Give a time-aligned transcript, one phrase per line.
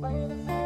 [0.00, 0.65] Playing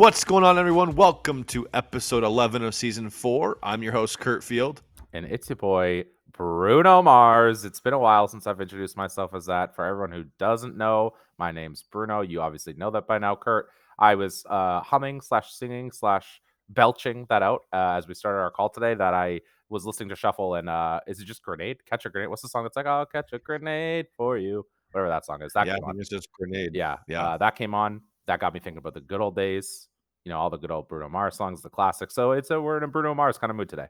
[0.00, 0.94] What's going on, everyone?
[0.94, 3.58] Welcome to episode 11 of season four.
[3.62, 4.80] I'm your host, Kurt Field.
[5.12, 7.66] and it's your boy Bruno Mars.
[7.66, 9.76] It's been a while since I've introduced myself as that.
[9.76, 12.22] For everyone who doesn't know, my name's Bruno.
[12.22, 13.68] You obviously know that by now, Kurt.
[13.98, 18.50] I was uh, humming slash singing slash belching that out uh, as we started our
[18.50, 18.94] call today.
[18.94, 21.84] That I was listening to shuffle and uh, is it just grenade?
[21.84, 22.30] Catch a grenade.
[22.30, 22.64] What's the song?
[22.64, 24.64] It's like I'll catch a grenade for you.
[24.92, 25.52] Whatever that song is.
[25.52, 26.00] That yeah, came on.
[26.00, 26.70] it's just grenade.
[26.72, 27.22] Yeah, Yeah.
[27.22, 28.00] Uh, that came on.
[28.26, 29.89] That got me thinking about the good old days.
[30.24, 32.14] You know, all the good old Bruno Mars songs, the classics.
[32.14, 33.86] So it's a we're in a Bruno Mars kind of mood today.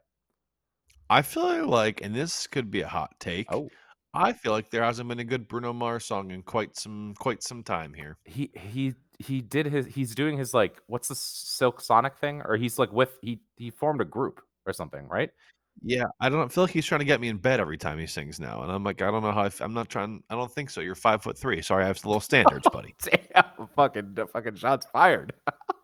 [1.09, 3.47] I feel like, and this could be a hot take.
[3.53, 3.69] Oh.
[4.13, 7.43] I feel like there hasn't been a good Bruno Mars song in quite some quite
[7.43, 8.17] some time here.
[8.25, 12.57] he he he did his he's doing his like what's the silk sonic thing or
[12.57, 15.29] he's like with he he formed a group or something right
[15.81, 18.05] Yeah, I don't feel like he's trying to get me in bed every time he
[18.05, 19.43] sings now, and I'm like, I don't know how.
[19.43, 20.21] I f- I'm not trying.
[20.29, 20.81] I don't think so.
[20.81, 21.61] You're five foot three.
[21.61, 22.93] Sorry, I have little oh, standards, buddy.
[23.01, 25.33] damn fucking fucking shots fired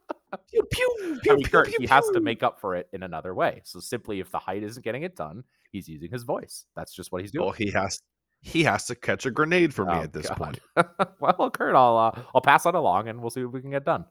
[0.50, 3.62] pew, pew, I mean, Kurt, he has to make up for it in another way
[3.64, 7.12] so simply if the height isn't getting it done he's using his voice that's just
[7.12, 8.02] what he's doing Well, he has.
[8.42, 10.38] He has to catch a grenade for me Oh, at this God.
[10.38, 10.60] point.
[11.20, 13.86] well kurt i'll uh, i'll pass that along and we'll see what we can get
[13.86, 14.06] done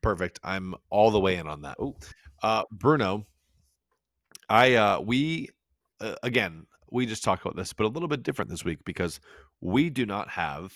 [0.00, 0.38] Perfect.
[0.42, 1.76] I'm all the way in on that.
[1.80, 1.96] Oh.
[2.42, 3.26] Uh, Bruno,
[4.48, 5.48] I uh, we
[6.00, 9.20] uh, again we just talked about this, but a little bit different this week because
[9.60, 10.72] we do not have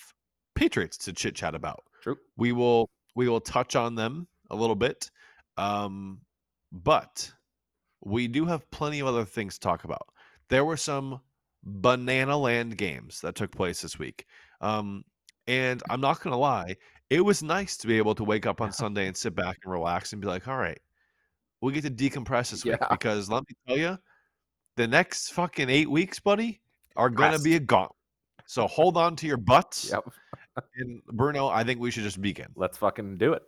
[0.55, 1.83] Patriots to chit chat about.
[2.03, 2.17] True.
[2.37, 5.11] We will we will touch on them a little bit,
[5.57, 6.21] um,
[6.71, 7.31] but
[8.05, 10.07] we do have plenty of other things to talk about.
[10.49, 11.21] There were some
[11.65, 14.27] banana land games that took place this week,
[14.61, 15.05] um,
[15.47, 16.77] and I'm not gonna lie,
[17.11, 19.73] it was nice to be able to wake up on Sunday and sit back and
[19.73, 20.79] relax and be like, all right,
[21.61, 22.89] we get to decompress this week Yeah.
[22.91, 23.99] because let me tell you,
[24.77, 26.61] the next fucking eight weeks, buddy,
[26.97, 27.97] are gonna be a gauntlet.
[28.53, 29.91] So hold on to your butts.
[29.91, 30.05] yep
[30.77, 32.49] And Bruno, I think we should just begin.
[32.55, 33.43] let's fucking do it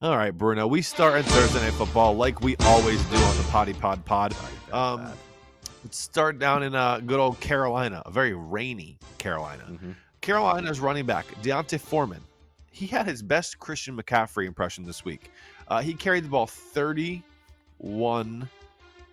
[0.00, 3.42] All right, Bruno, we start at Thursday Night Football like we always do on the
[3.50, 4.34] Potty Pod Pod.
[4.72, 5.12] Um,
[5.84, 9.64] let's start down in uh, good old Carolina, a very rainy Carolina.
[9.68, 9.94] Mhm.
[10.22, 12.22] Carolina's running back, D'Onta Foreman,
[12.72, 15.30] he had his best Christian McCaffrey impression this week.
[15.68, 18.48] Uh, he carried the ball 31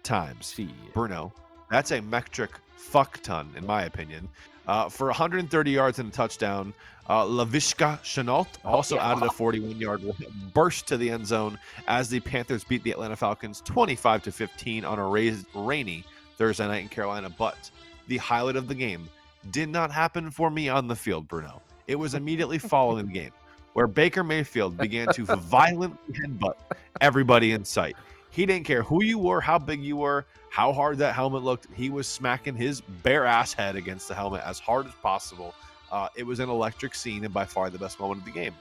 [0.03, 0.45] times.
[0.45, 0.69] See.
[0.93, 1.33] Bruno,
[1.69, 4.29] that's a metric fuck ton, in my opinion.
[4.67, 6.73] Uh, for 130 yards and a touchdown,
[7.09, 9.11] uh, Laviska Shenault also yeah.
[9.11, 10.01] added a 41 yard
[10.53, 14.85] burst to the end zone as the Panthers beat the Atlanta Falcons 25 to 15
[14.85, 16.05] on a raised, rainy
[16.37, 17.29] Thursday night in Carolina.
[17.29, 17.69] But
[18.07, 19.09] the highlight of the game
[19.51, 21.61] did not happen for me on the field, Bruno.
[21.87, 23.31] It was immediately following the game
[23.73, 26.55] where Baker Mayfield began to violently headbutt
[27.01, 27.97] everybody in sight.
[28.33, 31.67] He didn't care who you were, how big you were, how hard that helmet looked.
[31.75, 35.53] He was smacking his bare ass head against the helmet as hard as possible.
[35.91, 38.55] Uh, it was an electric scene and by far the best moment of the game.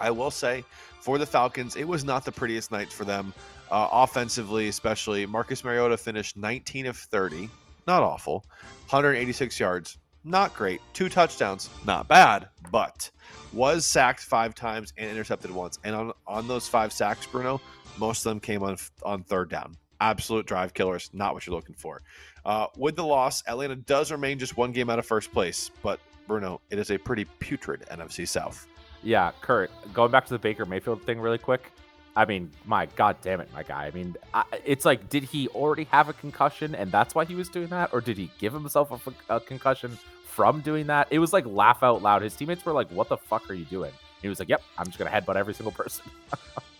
[0.00, 0.64] I will say,
[1.02, 3.34] for the Falcons, it was not the prettiest night for them.
[3.70, 7.50] Uh, offensively, especially, Marcus Mariota finished 19 of 30.
[7.86, 8.46] Not awful.
[8.88, 9.98] 186 yards.
[10.24, 10.80] Not great.
[10.94, 11.68] Two touchdowns.
[11.84, 13.10] Not bad, but
[13.52, 15.78] was sacked five times and intercepted once.
[15.84, 17.60] And on, on those five sacks, Bruno,
[17.98, 19.76] most of them came on on third down.
[20.00, 21.10] Absolute drive killers.
[21.12, 22.02] Not what you're looking for.
[22.44, 25.70] Uh, with the loss, Atlanta does remain just one game out of first place.
[25.82, 28.66] But Bruno, it is a pretty putrid NFC South.
[29.02, 31.72] Yeah, Kurt, going back to the Baker Mayfield thing really quick.
[32.14, 33.86] I mean, my god damn it, my guy.
[33.86, 37.34] I mean, I, it's like, did he already have a concussion and that's why he
[37.34, 37.92] was doing that?
[37.92, 41.08] Or did he give himself a concussion from doing that?
[41.10, 42.22] It was like laugh out loud.
[42.22, 43.92] His teammates were like, what the fuck are you doing?
[44.22, 46.04] he was like, yep, I'm just going to headbutt every single person.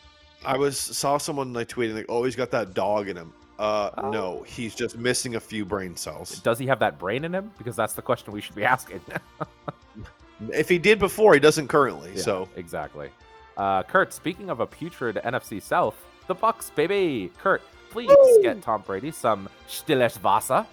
[0.44, 3.90] I was saw someone like tweeting like, "Oh, he's got that dog in him." Uh,
[3.98, 4.10] Oh.
[4.10, 6.40] no, he's just missing a few brain cells.
[6.40, 7.52] Does he have that brain in him?
[7.58, 9.00] Because that's the question we should be asking.
[10.52, 12.10] If he did before, he doesn't currently.
[12.16, 13.10] Yeah, So exactly.
[13.56, 15.94] Uh, Kurt, speaking of a putrid NFC South,
[16.26, 17.30] the Bucks, baby.
[17.38, 18.10] Kurt, please
[18.42, 20.66] get Tom Brady some stilles Wasser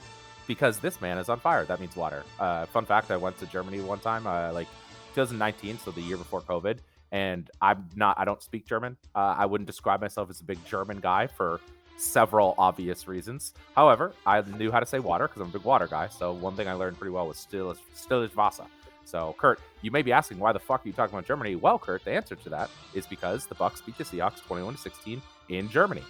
[0.47, 1.65] because this man is on fire.
[1.65, 2.23] That means water.
[2.39, 4.67] Uh, fun fact: I went to Germany one time, uh, like
[5.13, 6.79] 2019, so the year before COVID,
[7.11, 8.19] and I'm not.
[8.19, 8.97] I don't speak German.
[9.15, 11.59] Uh, I wouldn't describe myself as a big German guy for
[11.97, 13.53] several obvious reasons.
[13.75, 16.07] However, I knew how to say water because I'm a big water guy.
[16.07, 18.65] So one thing I learned pretty well was still stilles Wasser.
[19.09, 21.55] So, Kurt, you may be asking why the fuck are you talking about Germany?
[21.55, 24.79] Well, Kurt, the answer to that is because the Bucks beat the Seahawks 21 to
[24.79, 25.19] 16
[25.49, 26.03] in Germany.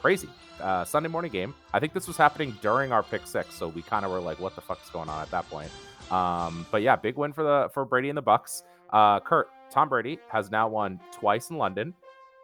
[0.00, 0.28] Crazy.
[0.60, 1.52] Uh, Sunday morning game.
[1.72, 4.38] I think this was happening during our pick six, so we kind of were like,
[4.38, 5.70] "What the fuck is going on?" at that point.
[6.12, 8.62] Um, but yeah, big win for the for Brady and the Bucks.
[8.92, 11.94] Uh, Kurt, Tom Brady has now won twice in London,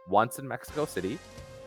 [0.08, 1.18] once in Mexico City,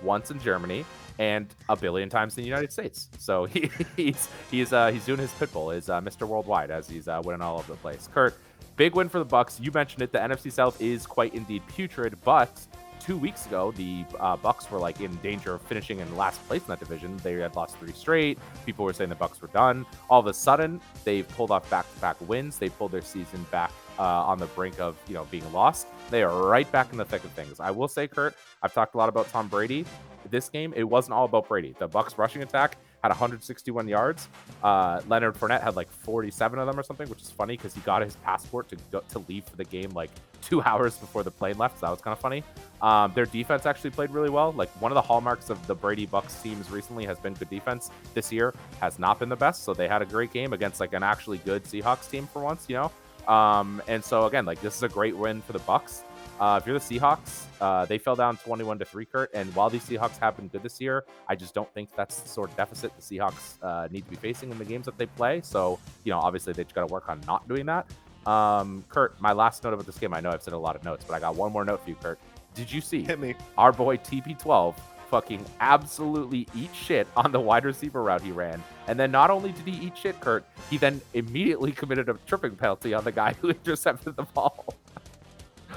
[0.02, 0.86] once in Germany,
[1.20, 3.10] and a billion times in the United States.
[3.18, 6.28] So he, he's he's uh, he's doing his pitbull, is uh, Mr.
[6.28, 8.10] Worldwide, as he's uh, winning all over the place.
[8.14, 8.36] Kurt,
[8.76, 9.60] big win for the Bucks.
[9.60, 10.12] You mentioned it.
[10.12, 12.60] The NFC South is quite indeed putrid, but
[13.00, 16.62] two weeks ago, the uh, Bucks were like in danger of finishing in last place
[16.62, 17.18] in that division.
[17.18, 18.40] They had lost three straight.
[18.66, 19.86] People were saying the Bucks were done.
[20.10, 22.58] All of a sudden, they've pulled off back-to-back wins.
[22.58, 25.88] They pulled their season back uh, on the brink of you know being lost.
[26.10, 27.60] They are right back in the thick of things.
[27.60, 29.86] I will say, Kurt, I've talked a lot about Tom Brady.
[30.30, 31.76] This game, it wasn't all about Brady.
[31.80, 34.30] The Bucks rushing attack had 161 yards.
[34.64, 37.82] Uh, Leonard Fournette had like 47 of them or something, which is funny because he
[37.82, 40.10] got his passport to go, to leave for the game like
[40.42, 41.80] two hours before the plane left.
[41.80, 42.44] So that was kind of funny.
[42.82, 44.54] Um, their defense actually played really well.
[44.54, 47.92] Like one of the hallmarks of the Brady Bucks teams recently has been good defense.
[48.14, 50.94] This year has not been the best, so they had a great game against like
[50.94, 52.66] an actually good Seahawks team for once.
[52.70, 52.92] You know,
[53.28, 56.04] um, and so again, like this is a great win for the Bucks.
[56.40, 59.32] Uh, if you're the Seahawks, uh, they fell down 21 to 3, Kurt.
[59.34, 62.28] And while these Seahawks have been good this year, I just don't think that's the
[62.28, 65.06] sort of deficit the Seahawks uh, need to be facing in the games that they
[65.06, 65.42] play.
[65.42, 67.86] So, you know, obviously they've got to work on not doing that.
[68.28, 70.84] Um, Kurt, my last note about this game, I know I've said a lot of
[70.84, 72.20] notes, but I got one more note for you, Kurt.
[72.56, 73.36] Did you see Hit me.
[73.58, 74.76] our boy TP12
[75.14, 78.64] fucking absolutely eat shit on the wide receiver route he ran?
[78.88, 82.56] And then not only did he eat shit, Kurt, he then immediately committed a tripping
[82.56, 84.74] penalty on the guy who intercepted the ball.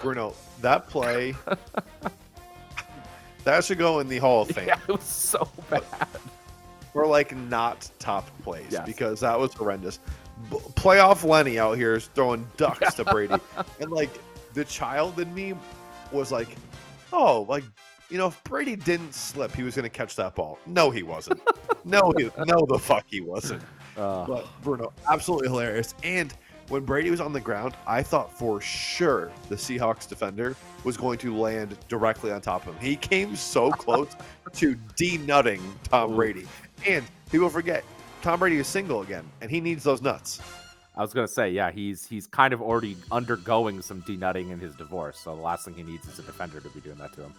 [0.00, 1.34] Bruno, that play
[3.44, 4.68] that should go in the Hall of Fame.
[4.68, 5.82] Yeah, it was so bad.
[6.94, 8.86] Or like not top plays Yes.
[8.86, 9.98] because that was horrendous.
[10.50, 13.34] B- playoff Lenny out here is throwing ducks to Brady,
[13.80, 14.10] and like
[14.54, 15.52] the child in me
[16.10, 16.48] was like,
[17.12, 17.64] "Oh, like
[18.10, 21.02] you know, if Brady didn't slip, he was going to catch that ball." No, he
[21.02, 21.40] wasn't.
[21.84, 23.62] no, he, no, the fuck he wasn't.
[23.96, 25.94] Uh, But Bruno, absolutely hilarious.
[26.02, 26.34] And
[26.68, 30.54] when Brady was on the ground, I thought for sure the Seahawks defender
[30.84, 32.82] was going to land directly on top of him.
[32.84, 34.14] He came so close
[34.52, 36.46] to denutting Tom Brady.
[36.86, 37.84] And people forget,
[38.20, 40.42] Tom Brady is single again, and he needs those nuts.
[40.94, 44.74] I was gonna say, yeah, he's he's kind of already undergoing some denutting in his
[44.74, 45.18] divorce.
[45.18, 47.34] So the last thing he needs is a defender to be doing that to him.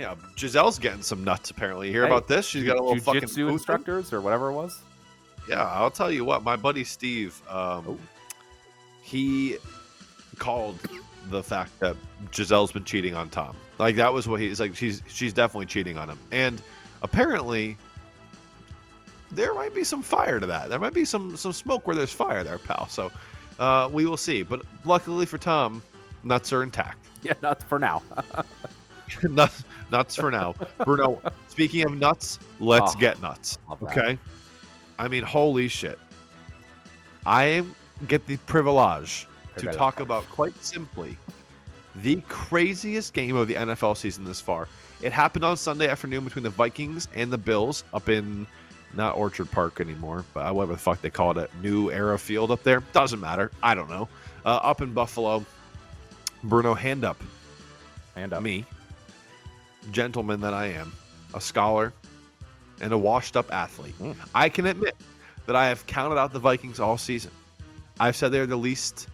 [0.00, 1.88] Yeah, Gisele's getting some nuts apparently.
[1.88, 2.46] You hear Hey, about this?
[2.46, 3.50] She's got a little fucking booth.
[3.52, 4.80] instructors or whatever it was.
[5.48, 7.82] Yeah, I'll tell you what, my buddy Steve, Oh.
[7.88, 7.98] um,
[9.02, 9.56] he
[10.38, 10.78] called
[11.28, 11.96] the fact that
[12.30, 13.54] Gisele's been cheating on Tom.
[13.78, 14.74] Like that was what he's like.
[14.74, 16.62] She's she's definitely cheating on him, and
[17.02, 17.76] apparently
[19.32, 20.70] there might be some fire to that.
[20.70, 22.88] There might be some some smoke where there's fire there, pal.
[22.88, 23.10] So
[23.58, 24.42] uh, we will see.
[24.42, 25.82] But luckily for Tom,
[26.24, 26.96] nuts are intact.
[27.22, 28.02] Yeah, not for now.
[29.22, 30.54] nuts, nuts for now.
[30.84, 33.58] Bruno, speaking of nuts, let's Oh, get nuts.
[33.82, 34.18] Okay.
[34.98, 35.98] I mean, holy shit.
[37.26, 37.64] I
[38.08, 41.16] get the privilege to talk about quite simply
[41.96, 44.68] the craziest game of the NFL season this far.
[45.02, 48.46] It happened on Sunday afternoon between the Vikings and the Bills up in
[48.94, 52.62] not Orchard Park anymore, but whatever the fuck they called it, New Era Field up
[52.62, 52.80] there.
[52.92, 53.50] Doesn't matter.
[53.62, 54.08] I don't know.
[54.44, 55.44] Uh, up in Buffalo,
[56.44, 57.22] Bruno, hand up
[58.14, 58.42] Hand up.
[58.42, 58.64] me,
[59.90, 60.92] gentleman that I am,
[61.34, 61.92] a scholar,
[62.80, 64.16] and a washed up athlete, Mm.
[64.34, 64.96] I can admit
[65.46, 67.30] that I have counted out the Vikings all season.
[67.98, 69.08] I've said they're the least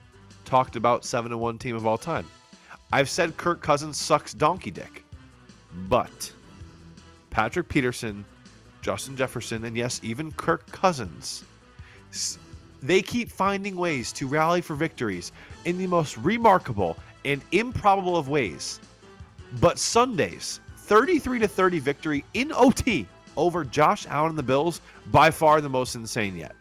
[0.44, 2.26] talked about 7 and 1 team of all time.
[2.92, 5.04] I've said Kirk Cousins sucks donkey dick.
[5.88, 6.32] But
[7.30, 8.24] Patrick Peterson,
[8.82, 11.44] Justin Jefferson, and yes, even Kirk Cousins,
[12.82, 15.32] they keep finding ways to rally for victories
[15.64, 18.80] in the most remarkable and improbable of ways.
[19.60, 25.30] But Sunday's 33 to 30 victory in OT over Josh Allen and the Bills, by
[25.30, 26.54] far the most insane yet.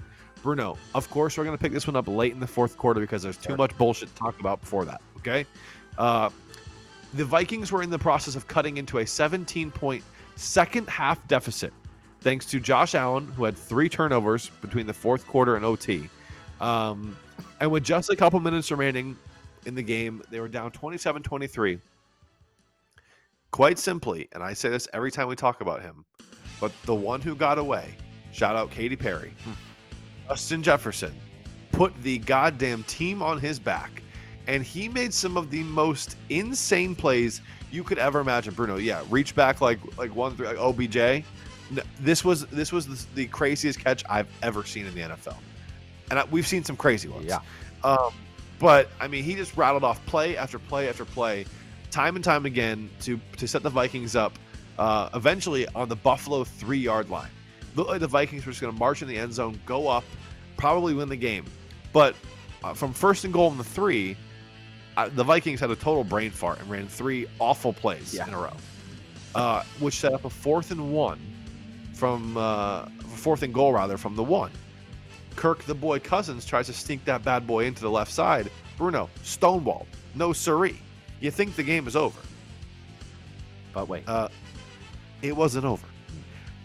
[0.44, 3.00] Bruno, of course, we're going to pick this one up late in the fourth quarter
[3.00, 5.02] because there's too much bullshit to talk about before that.
[5.18, 5.46] Okay.
[5.98, 6.30] Uh,
[7.14, 10.04] the Vikings were in the process of cutting into a 17 point
[10.36, 11.74] second half deficit
[12.26, 16.10] thanks to Josh Allen, who had three turnovers between the fourth quarter and OT.
[16.60, 17.16] Um,
[17.62, 19.16] and with just a couple minutes remaining
[19.66, 21.80] in the game, they were down 27 23.
[23.56, 26.04] Quite simply, and I say this every time we talk about him,
[26.60, 27.96] But the one who got away,
[28.34, 29.52] shout out Katy Perry, Hmm.
[30.28, 31.14] Justin Jefferson,
[31.72, 34.04] put the goddamn team on his back,
[34.48, 37.40] and he made some of the most insane plays
[37.72, 38.54] you could ever imagine.
[38.54, 41.24] Bruno, yeah, reach back like like one three like OBJ.
[41.72, 45.38] No, this was this was the, the craziest catch I've ever seen in the NFL,
[46.10, 47.28] and I, we've seen some crazy ones.
[47.28, 47.40] Yeah.
[47.86, 48.14] Um,
[48.60, 51.46] but I mean, he just rattled off play after play after play,
[51.96, 54.38] time and time again to to set the Vikings up.
[54.78, 57.30] Uh, eventually on the Buffalo three yard line,
[57.76, 60.04] looked like the Vikings were just going to march in the end zone, go up,
[60.58, 61.46] probably win the game.
[61.94, 62.14] But
[62.62, 64.18] uh, from first and goal in the three,
[64.98, 68.28] uh, the Vikings had a total brain fart and ran three awful plays Yeah.
[68.28, 68.54] in a row,
[69.34, 71.20] uh, which set up a fourth and one
[71.94, 74.52] from uh, fourth and goal rather from the one.
[75.38, 78.52] Kirk the boy Cousins tries to sneak that bad boy into the left side.
[78.78, 79.86] Bruno stonewalled.
[80.16, 80.78] No siree.
[81.20, 82.20] You think the game is over?
[83.74, 84.30] But wait, Uh,
[85.22, 85.86] it wasn't over.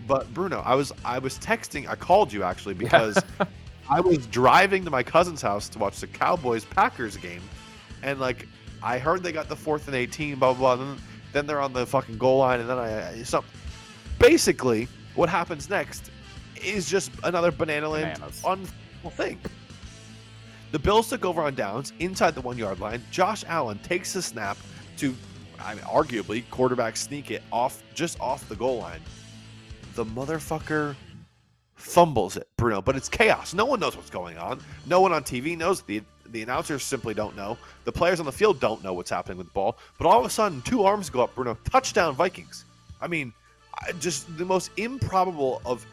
[0.06, 1.88] But Bruno, I was I was texting.
[1.88, 3.22] I called you actually because
[3.90, 7.42] I was driving to my cousin's house to watch the Cowboys Packers game,
[8.02, 8.46] and like
[8.82, 10.76] I heard they got the fourth and eighteen, blah blah.
[10.76, 10.84] blah.
[10.84, 11.02] Then,
[11.32, 13.44] then they're on the fucking goal line, and then I some.
[14.18, 16.10] Basically, what happens next
[16.62, 18.42] is just another banana land Bananas.
[18.42, 19.38] unfull thing.
[20.72, 23.02] The Bills took over on downs inside the one yard line.
[23.10, 24.56] Josh Allen takes the snap
[24.98, 25.14] to,
[25.58, 29.00] I mean, arguably quarterback sneak it off just off the goal line.
[29.94, 30.94] The motherfucker
[31.74, 33.52] fumbles it, Bruno, but it's chaos.
[33.52, 34.60] No one knows what's going on.
[34.86, 35.82] No one on TV knows.
[35.82, 37.58] The the announcers simply don't know.
[37.84, 39.78] The players on the field don't know what's happening with the ball.
[39.98, 41.58] But all of a sudden, two arms go up, Bruno.
[41.68, 42.64] Touchdown Vikings.
[43.00, 43.32] I mean,
[43.98, 45.84] just the most improbable of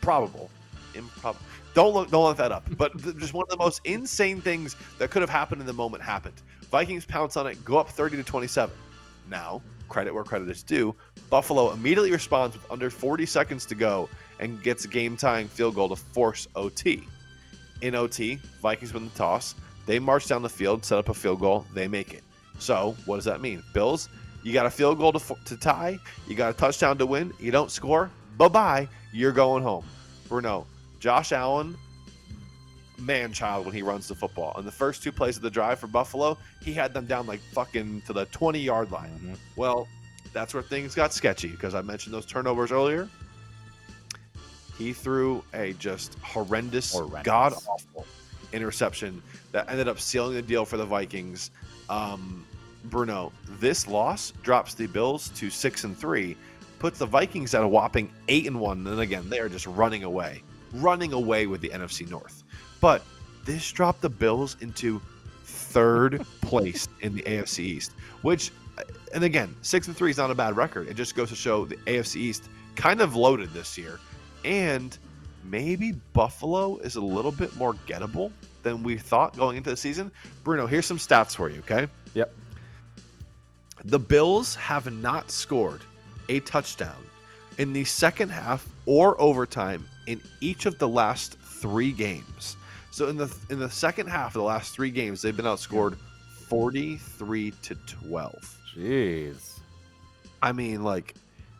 [0.00, 0.50] probable,
[0.94, 1.44] improbable.
[1.78, 2.68] Don't look, don't look that up.
[2.76, 6.02] But just one of the most insane things that could have happened in the moment
[6.02, 6.34] happened.
[6.72, 8.74] Vikings pounce on it, go up 30 to 27.
[9.30, 10.92] Now, credit where credit is due.
[11.30, 14.08] Buffalo immediately responds with under 40 seconds to go
[14.40, 17.06] and gets a game tying field goal to force OT.
[17.80, 19.54] In OT, Vikings win the toss.
[19.86, 21.64] They march down the field, set up a field goal.
[21.74, 22.24] They make it.
[22.58, 23.62] So, what does that mean?
[23.72, 24.08] Bills,
[24.42, 26.00] you got a field goal to, to tie.
[26.26, 27.32] You got a touchdown to win.
[27.38, 28.10] You don't score.
[28.36, 28.88] Bye bye.
[29.12, 29.84] You're going home.
[30.28, 30.66] Bruno,
[31.00, 31.76] Josh Allen,
[32.98, 34.52] man child when he runs the football.
[34.56, 37.40] On the first two plays of the drive for Buffalo, he had them down like
[37.52, 39.18] fucking to the 20 yard line.
[39.22, 39.36] Mhm.
[39.56, 39.86] Well,
[40.32, 43.08] that's where things got sketchy because I mentioned those turnovers earlier.
[44.76, 47.22] He threw a just horrendous, Horrendous.
[47.24, 48.06] god awful
[48.52, 51.50] interception that ended up sealing the deal for the Vikings.
[51.90, 52.44] Um,
[52.84, 56.36] Bruno, this loss drops the Bills to six and three,
[56.78, 58.86] puts the Vikings at a whopping eight and one.
[58.86, 62.44] And again, they are just running away, running away with the NFC North.
[62.80, 63.02] But
[63.44, 65.00] this dropped the Bills into
[65.44, 68.82] third place in the AFC East, which, uh,
[69.14, 70.88] and again, six and three is not a bad record.
[70.88, 73.98] It just goes to show the AFC East kind of loaded this year,
[74.44, 74.96] and
[75.44, 78.30] maybe Buffalo is a little bit more gettable
[78.62, 80.10] than we thought going into the season.
[80.44, 81.88] Bruno, here's some stats for you, okay?
[82.14, 82.34] Yep.
[83.84, 85.80] The Bills have not scored
[86.28, 86.96] a touchdown
[87.58, 92.56] in the second half or overtime in each of the last three games.
[92.90, 95.96] So in the in the second half of the last three games, they've been outscored
[96.48, 98.58] 43 to 12.
[98.74, 99.60] Jeez.
[100.42, 101.14] I mean, like,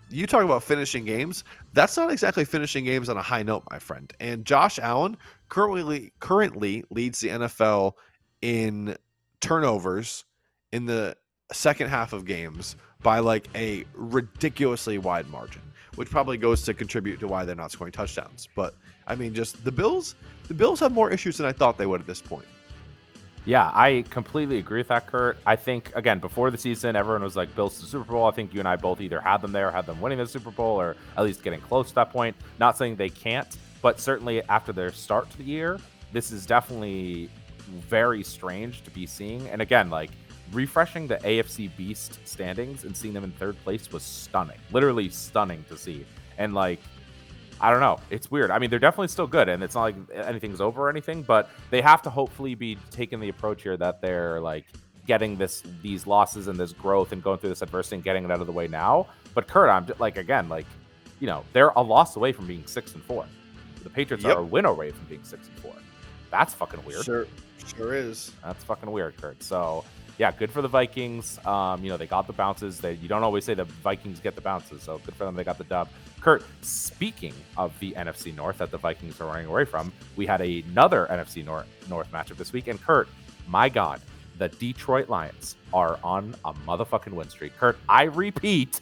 [0.09, 1.45] you talk about finishing games.
[1.75, 4.11] That's not exactly finishing games on a high note, my friend.
[4.19, 5.19] And Josh Allen
[5.51, 7.93] currently currently leads the NFL
[8.41, 8.97] in
[9.41, 10.25] turnovers
[10.73, 11.17] in the
[11.53, 15.63] second half of games by like a ridiculously wide margin,
[15.95, 18.49] which probably goes to contribute to why they're not scoring touchdowns.
[18.55, 18.75] But
[19.07, 20.15] I mean, just the Bills.
[20.49, 22.47] The Bills have more issues than I thought they would at this point.
[23.45, 25.39] Yeah, I completely agree with that, Kurt.
[25.47, 28.27] I think again before the season, everyone was like Bills to the Super Bowl.
[28.27, 30.51] I think you and I both either had them there, had them winning the Super
[30.51, 32.37] Bowl, or at least getting close to that point.
[32.59, 35.79] Not saying they can't, but certainly after their start to the year,
[36.13, 37.31] this is definitely
[37.69, 39.49] very strange to be seeing.
[39.49, 40.11] And again, like
[40.53, 45.65] refreshing the AFC Beast standings and seeing them in third place was stunning, literally stunning
[45.69, 46.05] to see.
[46.39, 46.81] And like
[47.61, 47.99] I don't know.
[48.11, 48.51] It's weird.
[48.53, 51.23] I mean, they're definitely still good, and it's not like anything's over or anything.
[51.23, 54.67] But they have to hopefully be taking the approach here that they're like
[55.07, 58.31] getting this these losses and this growth and going through this adversity and getting it
[58.31, 59.09] out of the way now.
[59.35, 60.67] But Kurt, I'm just, like again, like
[61.19, 63.27] you know, they're a loss away from being six and four.
[63.83, 64.37] The Patriots Yep.
[64.37, 65.75] are a win away from being six and four.
[66.31, 67.05] That's fucking weird.
[67.05, 67.27] Sure,
[67.77, 68.31] sure is.
[68.45, 69.43] That's fucking weird, Kurt.
[69.43, 69.85] So
[70.19, 71.39] yeah, good for the Vikings.
[71.47, 72.81] Um, you know, they got the bounces.
[72.81, 75.37] They you don't always say the Vikings get the bounces, so good for them.
[75.37, 75.89] They got the dub.
[76.21, 80.41] Kurt, speaking of the NFC North that the Vikings are running away from, we had
[80.41, 82.67] another NFC North North matchup this week.
[82.67, 83.09] And Kurt,
[83.47, 84.01] my God,
[84.39, 87.57] the Detroit Lions are on a motherfucking win streak.
[87.57, 88.81] Kurt, I repeat,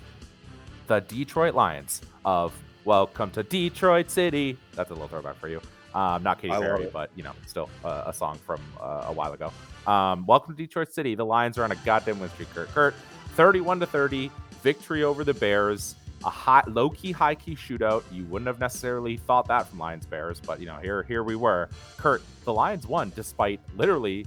[0.87, 4.57] the Detroit Lions of Welcome to Detroit City.
[4.75, 5.61] That's a little throwback for you.
[5.97, 9.33] Um, not Katy Perry, but you know, still uh, a song from uh, a while
[9.33, 9.51] ago.
[9.91, 11.15] Um, welcome to Detroit City.
[11.15, 12.51] The Lions are on a goddamn win streak.
[12.51, 12.95] Kurt, Kurt,
[13.31, 14.31] 31 to 30,
[14.63, 15.95] victory over the Bears.
[16.27, 18.03] A high, low key, high key shootout.
[18.13, 21.35] You wouldn't have necessarily thought that from Lions Bears, but you know, here here we
[21.35, 21.71] were.
[21.97, 24.27] Kurt, the Lions won despite literally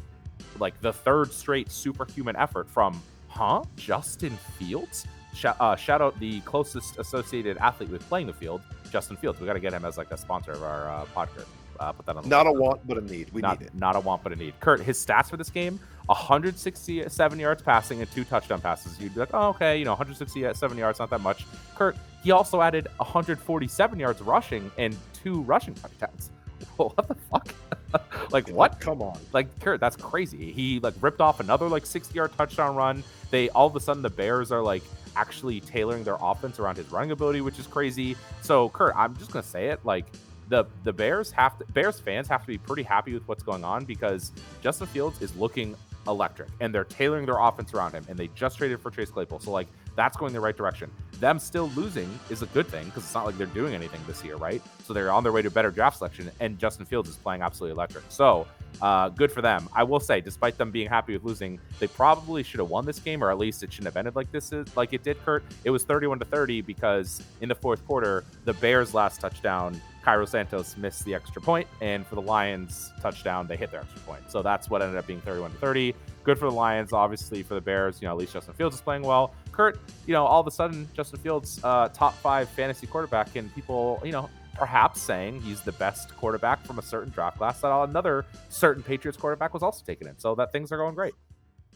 [0.59, 5.05] like the third straight superhuman effort from huh Justin Fields.
[5.35, 8.61] Sh- uh, shout out the closest associated athlete with playing the field,
[8.91, 9.39] Justin Fields.
[9.39, 11.45] We got to get him as like a sponsor of our uh, podcast.
[11.79, 12.23] Uh, put that on.
[12.23, 13.31] The Not a want, but a need.
[13.31, 13.75] We not, need it.
[13.75, 14.53] not a want, but a need.
[14.59, 18.99] Kurt, his stats for this game: 167 yards passing and two touchdown passes.
[18.99, 21.45] You'd be like, oh, okay, you know, 167 yards, not that much.
[21.75, 26.31] Kurt, he also added 147 yards rushing and two rushing touchdowns.
[26.77, 27.53] what the fuck?
[28.31, 28.79] like what?
[28.79, 29.19] Come on.
[29.33, 30.51] like Kurt, that's crazy.
[30.51, 33.03] He like ripped off another like 60 yard touchdown run.
[33.29, 34.83] They all of a sudden the Bears are like
[35.15, 38.17] actually tailoring their offense around his running ability, which is crazy.
[38.41, 40.05] So Kurt, I'm just gonna say it like
[40.49, 43.63] the the Bears have to Bears fans have to be pretty happy with what's going
[43.63, 45.75] on because Justin Fields is looking
[46.07, 49.39] electric and they're tailoring their offense around him and they just traded for Chase Claypool.
[49.39, 50.89] So like that's going the right direction.
[51.19, 54.23] Them still losing is a good thing because it's not like they're doing anything this
[54.23, 54.61] year, right?
[54.85, 57.75] So they're on their way to better draft selection and Justin Fields is playing absolutely
[57.75, 58.05] electric.
[58.09, 58.47] So
[58.81, 59.69] uh, good for them.
[59.73, 62.99] I will say, despite them being happy with losing, they probably should have won this
[62.99, 65.23] game, or at least it shouldn't have ended like this, is, like it did.
[65.23, 69.79] Kurt, it was 31 to 30 because in the fourth quarter, the Bears' last touchdown,
[70.03, 73.99] Cairo Santos missed the extra point, and for the Lions' touchdown, they hit their extra
[74.01, 74.21] point.
[74.29, 75.93] So that's what ended up being 31 to 30.
[76.23, 78.01] Good for the Lions, obviously for the Bears.
[78.01, 79.33] You know, at least Justin Fields is playing well.
[79.51, 83.53] Kurt, you know, all of a sudden, Justin Fields, uh, top five fantasy quarterback, and
[83.53, 87.71] people, you know, perhaps saying he's the best quarterback from a certain draft class that
[87.71, 90.17] another certain Patriots quarterback was also taken in.
[90.19, 91.13] So that things are going great.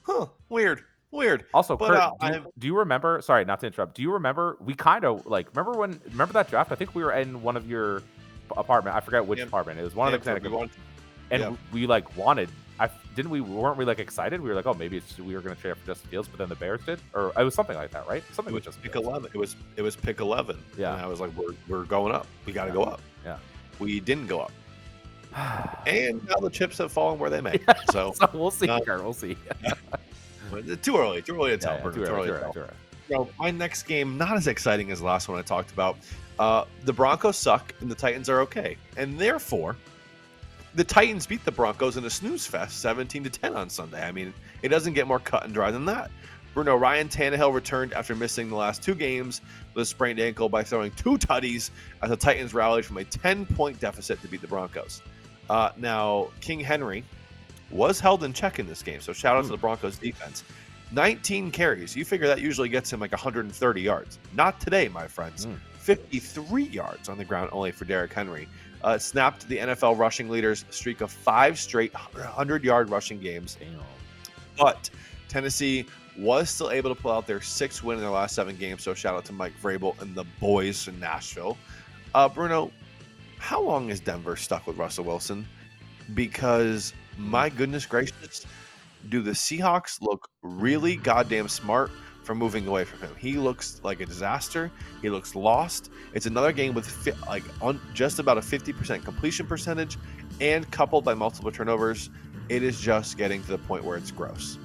[0.04, 0.28] Huh.
[0.50, 0.84] Weird.
[1.12, 1.46] Weird.
[1.54, 3.22] Also, But, Kurt, uh, do, you, do you remember?
[3.22, 3.96] Sorry, not to interrupt.
[3.96, 4.58] Do you remember?
[4.60, 6.72] We kind of like remember when remember that draft?
[6.72, 8.02] I think we were in one of your
[8.58, 8.96] apartment.
[8.96, 9.46] I forget which Yeah.
[9.46, 9.80] apartment.
[9.80, 10.72] It was one Yeah, of the Connecticut,
[11.32, 11.56] and yeah.
[11.72, 12.50] we like wanted.
[12.80, 14.42] I didn't we weren't we like excited?
[14.42, 16.28] We were like, oh, maybe it's, we were going to trade up for Justin Fields,
[16.28, 18.24] but then the Bears did, or it was something like that, right?
[18.34, 19.08] Something with was Justin pick Fields.
[19.08, 19.30] eleven.
[19.34, 20.58] It was it was pick eleven.
[20.78, 20.94] Yeah.
[20.94, 22.26] And I was like, we're we're going up.
[22.46, 22.74] We got to Yeah.
[22.76, 23.02] go up.
[23.24, 23.38] Yeah.
[23.80, 24.52] We didn't go up,
[25.88, 27.60] and now the chips have fallen where they may.
[27.92, 28.80] So so we'll see, Uh.
[28.86, 29.38] We'll see.
[30.82, 31.22] too early.
[31.22, 31.74] Too early to tell.
[31.78, 32.54] Yeah, yeah, too too early, early to tell.
[32.54, 32.72] too early.
[33.10, 35.98] So my next game, not as exciting as the last one I talked about.
[36.40, 39.76] Uh, the Broncos suck and the Titans are okay, and therefore,
[40.76, 44.04] the Titans beat the Broncos in a snooze fest, 17 to 10 on Sunday.
[44.04, 46.10] I mean, it doesn't get more cut and dry than that.
[46.54, 49.42] Bruno Ryan Tannehill returned after missing the last two games
[49.74, 53.46] with a sprained ankle by throwing two tutties as the Titans rallied from a 10
[53.48, 55.02] point deficit to beat the Broncos.
[55.50, 57.04] Uh, now, King Henry
[57.72, 60.44] was held in check in this game, so shout out to the Broncos defense.
[60.92, 61.96] 19 carries.
[61.96, 64.20] You figure that usually gets him like 130 yards.
[64.36, 65.48] Not today, my friends.
[65.48, 65.58] Mm.
[65.80, 68.48] 53 yards on the ground only for Derrick Henry.
[68.84, 73.58] Uh, snapped the NFL rushing leaders streak of five straight 100 yard rushing games.
[73.60, 73.80] Damn.
[74.58, 74.90] But
[75.30, 75.86] Tennessee
[76.18, 78.84] was still able to pull out their sixth win in their last seven games.
[78.84, 81.58] So shout out to Mike Vrabel and the boys in Nashville.
[82.14, 82.72] Uh, Bruno,
[83.40, 85.48] how long is Denver stuck with Russell Wilson?
[86.14, 88.46] Because my goodness gracious,
[89.10, 91.92] do the Seahawks look really goddamn smart
[92.24, 93.16] for moving away from him?
[93.18, 94.72] He looks like a disaster.
[95.02, 95.92] He looks lost.
[96.14, 99.98] It's another game with fi- like on just about a 50% completion percentage
[100.42, 102.10] and coupled by multiple turnovers.
[102.50, 104.58] It is just getting to the point where it's gross.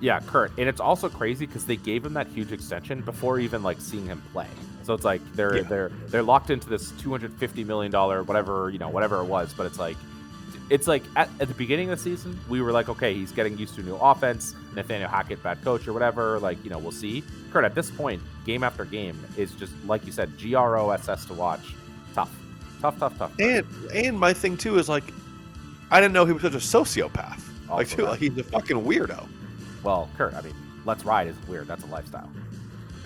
[0.00, 3.64] Yeah, Kurt, and it's also crazy because they gave him that huge extension before even
[3.64, 4.46] like seeing him play.
[4.84, 5.62] So it's like they're Yeah.
[5.64, 9.24] they're they're locked into this two hundred fifty million dollar whatever you know whatever it
[9.24, 9.52] was.
[9.52, 9.96] But it's like
[10.70, 13.58] it's like at, at the beginning of the season we were like, okay, he's getting
[13.58, 14.54] used to a new offense.
[14.78, 16.38] Nathaniel Hackett, bad coach or whatever.
[16.38, 17.22] Like you know we'll see.
[17.52, 20.90] Kurt, at this point, game after game is just like you said, G R O
[20.90, 21.74] S S to watch.
[22.14, 22.34] Tough,
[22.80, 23.32] tough, tough, tough.
[23.38, 25.04] And and my thing too is like,
[25.90, 27.42] I didn't know he was such a sociopath.
[27.68, 29.28] like, too, like he's a fucking weirdo.
[29.82, 31.66] Well, Kurt, I mean, let's ride is weird.
[31.66, 32.30] That's a lifestyle.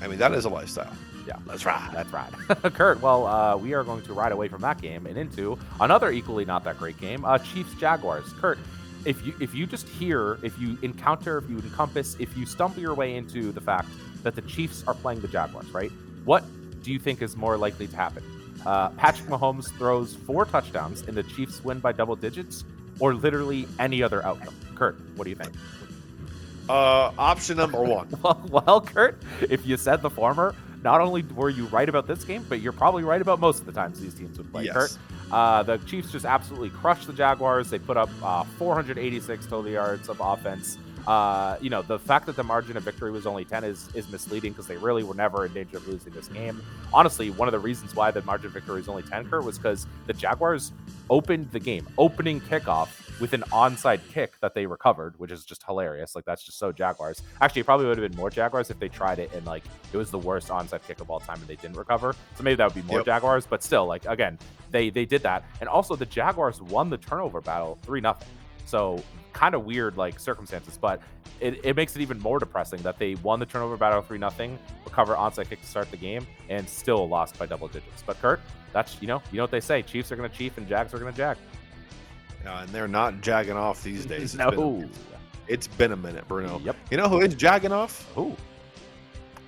[0.01, 0.93] I mean, that is a lifestyle.
[1.27, 1.37] Yeah.
[1.47, 1.91] Let's ride.
[1.93, 2.31] That's right.
[2.75, 6.11] Kurt, well, uh, we are going to ride away from that game and into another
[6.11, 8.33] equally not that great game, uh, Chiefs Jaguars.
[8.41, 8.59] Kurt,
[9.05, 12.81] if you if you just hear, if you encounter, if you encompass, if you stumble
[12.81, 13.89] your way into the fact
[14.23, 15.91] that the Chiefs are playing the Jaguars, right?
[16.25, 16.45] What
[16.83, 18.23] do you think is more likely to happen?
[18.65, 22.65] Uh, Patrick Mahomes throws four touchdowns and the Chiefs win by double digits,
[23.01, 24.55] or literally any other outcome?
[24.75, 25.53] Kurt, what do you think?
[26.69, 28.09] Uh, option number one.
[28.23, 32.25] Well, well, Kurt, if you said the former, not only were you right about this
[32.25, 34.65] game, but you're probably right about most of the times these teams would play.
[34.65, 34.75] Yes.
[34.75, 34.99] Kurt,
[35.33, 37.71] uh, the Chiefs just absolutely crushed the Jaguars.
[37.71, 40.79] They put up uh, 486 total yards of offense.
[41.07, 44.09] uh, you know, the fact that the margin of victory was only 10 is is
[44.09, 46.63] misleading because they really were never in danger of losing this game.
[46.93, 49.59] Honestly, one of the reasons why the margin of victory was only 10, Kurt, was
[49.59, 50.71] because the Jaguars
[51.11, 52.89] opened the game, opening kickoff
[53.23, 56.17] with an onside kick that they recovered, which is just hilarious.
[56.17, 57.23] Like that's just so Jaguars.
[57.41, 59.97] Actually, it probably would have been more Jaguars if they tried it and like it
[59.97, 62.17] was the worst onside kick of all time and they didn't recover.
[62.35, 63.07] So maybe that would be more Yep.
[63.07, 64.41] Jaguars, but still, like again,
[64.73, 65.45] they they did that.
[65.61, 68.27] And also the Jaguars won the turnover battle three nothing.
[68.67, 69.01] So
[69.33, 71.01] kind of weird like circumstances, but
[71.39, 74.59] it, it makes it even more depressing that they won the turnover battle three nothing,
[74.85, 78.03] recover onside kick to start the game, and still lost by double digits.
[78.05, 78.41] But Kurt,
[78.73, 80.93] that's you know you know what they say: Chiefs are going to chief and Jags
[80.93, 81.37] are going to jag.
[82.47, 84.23] Uh, and they're not jagging off these days.
[84.23, 84.51] It's no.
[84.51, 84.91] been,
[85.47, 86.61] it's been a minute, Bruno.
[86.65, 86.77] Yep.
[86.91, 88.09] You know who is jagging off?
[88.15, 88.37] Who?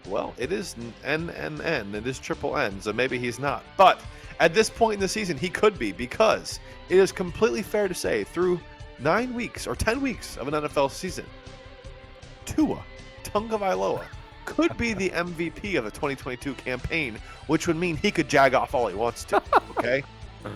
[0.09, 1.95] Well, it is N N N.
[1.95, 3.65] It is triple N, so maybe he's not.
[3.77, 4.01] But
[4.41, 7.95] at this point in the season, he could be because it is completely fair to
[7.95, 8.61] say through
[8.99, 11.25] nine weeks or ten weeks of an NFL season,
[12.45, 12.83] Tua
[13.23, 14.05] Tungavailoa
[14.45, 18.75] could be the MVP of the 2022 campaign, which would mean he could jag off
[18.75, 19.43] all he wants to.
[19.77, 20.05] Okay.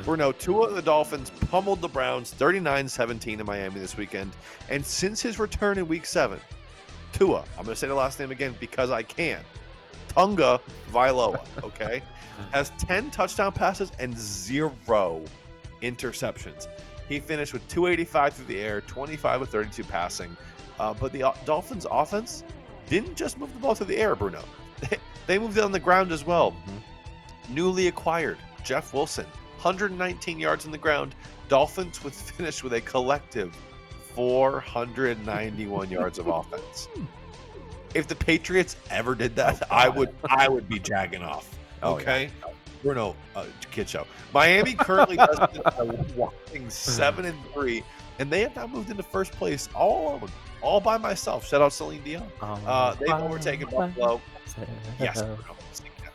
[0.04, 4.32] Bruno, Tua and the Dolphins pummeled the Browns 39-17 in Miami this weekend,
[4.68, 6.40] and since his return in Week Seven,
[7.12, 9.40] Tua, I'm going to say the last name again because I can.
[10.08, 12.02] Tunga Vailoa, okay,
[12.52, 15.22] has 10 touchdown passes and zero
[15.82, 16.66] interceptions.
[17.08, 20.36] He finished with 285 through the air, 25 with 32 passing.
[20.78, 22.44] Uh, but the uh, Dolphins' offense
[22.88, 24.42] didn't just move the ball through the air, Bruno.
[25.28, 26.56] They moved it on the ground as well.
[27.50, 29.26] Newly acquired Jeff Wilson,
[29.58, 31.14] 119 yards on the ground.
[31.48, 33.54] Dolphins would finish with a collective
[34.14, 36.88] 491 yards of offense.
[37.94, 41.56] If the Patriots ever did that, Oh, I would I would be jagging off.
[41.82, 42.02] Oh, yeah.
[42.02, 42.30] Okay,
[42.82, 44.06] Bruno, uh, kid show.
[44.34, 45.62] Miami currently does this
[46.16, 47.82] whopping seven and three,
[48.18, 51.46] and they have now moved into first place all alone, all by myself.
[51.48, 52.28] Shout out Celine Dion.
[52.42, 54.20] Uh, they've overtaken Buffalo.
[55.00, 55.57] Yes, Bruno, sing that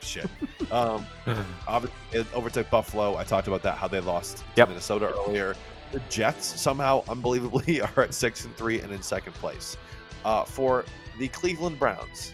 [0.04, 0.28] shit.
[0.72, 1.06] Um,
[1.68, 3.18] obviously, it overtook Buffalo.
[3.18, 4.70] I talked about that how they lost to Yep.
[4.70, 5.56] Minnesota earlier.
[5.92, 9.78] The Jets somehow, unbelievably, are at six and three and in second place.
[10.26, 10.86] Uh, for
[11.20, 12.34] the Cleveland Browns,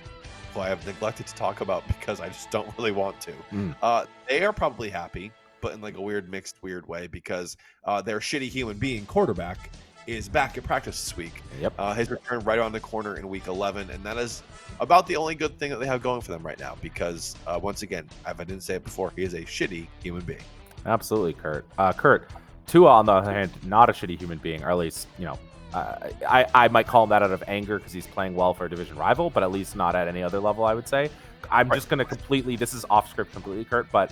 [0.53, 3.34] who I have neglected to talk about because I just don't really want to.
[3.51, 3.75] Mm.
[3.82, 8.01] Uh, they are probably happy, but in like a weird, mixed, weird way because uh,
[8.01, 9.71] their shitty human being quarterback
[10.07, 11.41] is back at practice this week.
[11.62, 11.73] Yep.
[11.77, 14.41] Uh, his return right on the corner in week 11, and that is
[14.79, 16.75] about the only good thing that they have going for them right now.
[16.81, 20.23] Because uh, once again, if I didn't say it before, he is a shitty human
[20.23, 20.41] being.
[20.85, 21.65] Absolutely, Kurt.
[21.77, 22.29] Uh, Kurt,
[22.67, 25.38] Tua, on the other hand, not a shitty human being, or at least, you know,
[25.73, 28.65] uh, I, I might call him that out of anger because he's playing well for
[28.65, 31.09] a division rival, but at least not at any other level, I would say.
[31.51, 31.75] I'm Right.
[31.77, 34.12] just going to completely, this is off script completely, Kurt, but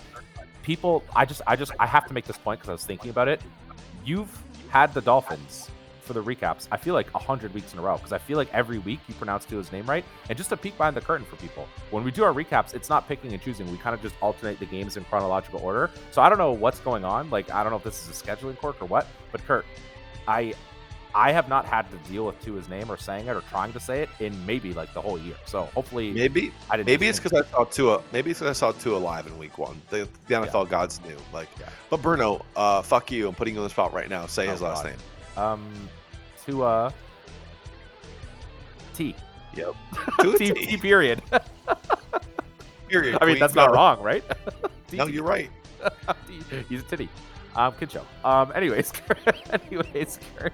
[0.62, 3.10] people, I just, I just, I have to make this point because I was thinking
[3.10, 3.42] about it.
[4.06, 4.30] You've
[4.70, 5.70] had the Dolphins
[6.08, 8.52] for the recaps, I feel like 100 weeks in a row because I feel like
[8.54, 10.04] every week you pronounce Tua's name right.
[10.30, 12.90] And just a peek behind the curtain for people, when we do our recaps, it's
[12.90, 13.70] not picking and choosing.
[13.72, 15.92] We kind of just alternate the games in chronological order.
[16.12, 17.30] So I don't know what's going on.
[17.30, 19.66] Like, I don't know if this is a scheduling quirk or what, but Kurt,
[20.28, 20.54] I.
[21.16, 23.80] I have not had to deal with Tua's name or saying it or trying to
[23.80, 25.34] say it in maybe like the whole year.
[25.46, 26.86] So hopefully, Maybe, I didn't.
[26.86, 28.04] maybe it's because I saw Tua.
[28.12, 29.82] Maybe it's because I saw Tua live in week one.
[29.90, 31.16] The, the NFL gods knew.
[31.34, 31.70] Like, Yeah.
[31.90, 33.28] but Bruno, uh, fuck you.
[33.30, 34.28] I'm putting you on the spot right now.
[34.28, 34.92] Say Oh, his last God.
[34.92, 35.44] name.
[35.44, 35.90] um
[36.48, 36.92] Tua uh,
[38.96, 39.14] T
[39.56, 39.76] Yep.
[40.22, 40.66] Tua T, T.
[40.66, 41.22] T period.
[42.88, 43.18] Period.
[43.22, 43.40] I mean, Queen.
[43.40, 44.24] that's not No, wrong, right?
[44.94, 45.50] No, you're right.
[46.70, 47.10] He's a titty.
[47.58, 48.06] Um, kid show.
[48.24, 48.94] Um, anyways,
[49.52, 50.54] anyways, Kurt,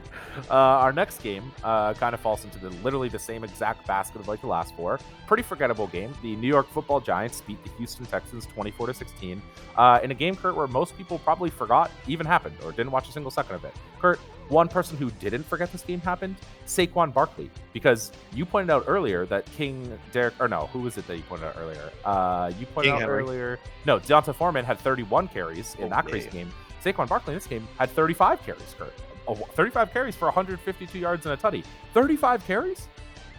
[0.50, 4.22] uh, our next game uh, kind of falls into the literally the same exact basket
[4.22, 5.00] of like the last four.
[5.28, 6.14] Pretty forgettable game.
[6.22, 9.42] The New York Football Giants beat the Houston Texans 24 to 16
[9.76, 13.10] uh, in a game, Kurt, where most people probably forgot even happened or didn't watch
[13.10, 13.74] a single second of it.
[14.00, 16.38] Kurt, one person who didn't forget this game happened,
[16.68, 21.06] Saquon Barkley, because you pointed out earlier that King Derrick or no, who was it
[21.08, 21.92] that you pointed out earlier?
[22.06, 23.20] Uh, you pointed King out Henry.
[23.24, 23.60] earlier.
[23.86, 26.32] No, D'Onta Foreman had 31 carries in Oh, that crazy yeah.
[26.32, 26.54] game.
[26.84, 28.94] Saquon Barkley in this game had 35 carries, Kurt.
[29.28, 31.64] Oh, 35 carries for 152 yards and a tutty.
[31.94, 32.88] 35 carries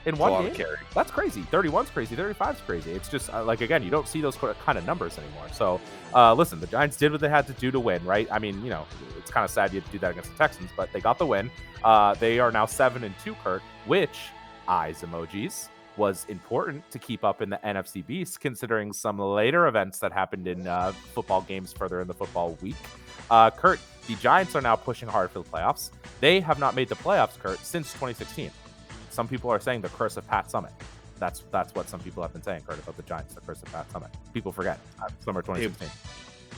[0.07, 0.66] in one game?
[0.94, 1.42] That's crazy.
[1.42, 2.16] 31's crazy.
[2.16, 2.92] 35's crazy.
[2.92, 5.46] It's just uh, like again, you don't see those kind of numbers anymore.
[5.52, 5.80] So,
[6.14, 8.28] uh, listen, the Giants did what they had to do to win, right?
[8.30, 8.87] I mean, you know,
[9.18, 11.18] it's kind of sad you had to do that against the Texans, but they got
[11.18, 11.50] the win.
[11.83, 14.18] Uh, they are now seven and two, Kurt, which
[14.66, 19.98] eyes emojis was important to keep up in the NFC Beast, considering some later events
[20.00, 22.76] that happened in uh, football games further in the football week.
[23.30, 25.90] Uh, Kurt, the Giants are now pushing hard for the playoffs.
[26.20, 28.50] They have not made the playoffs, Kurt, since 2016.
[29.11, 30.72] Some people are saying the curse of Pat Summit.
[31.20, 33.72] That's that's what some people have been saying, Kurt, about the Giants, the curse of
[33.72, 34.11] Pat Summit.
[34.33, 34.78] People forget.
[35.00, 35.88] Uh, Summer 2016.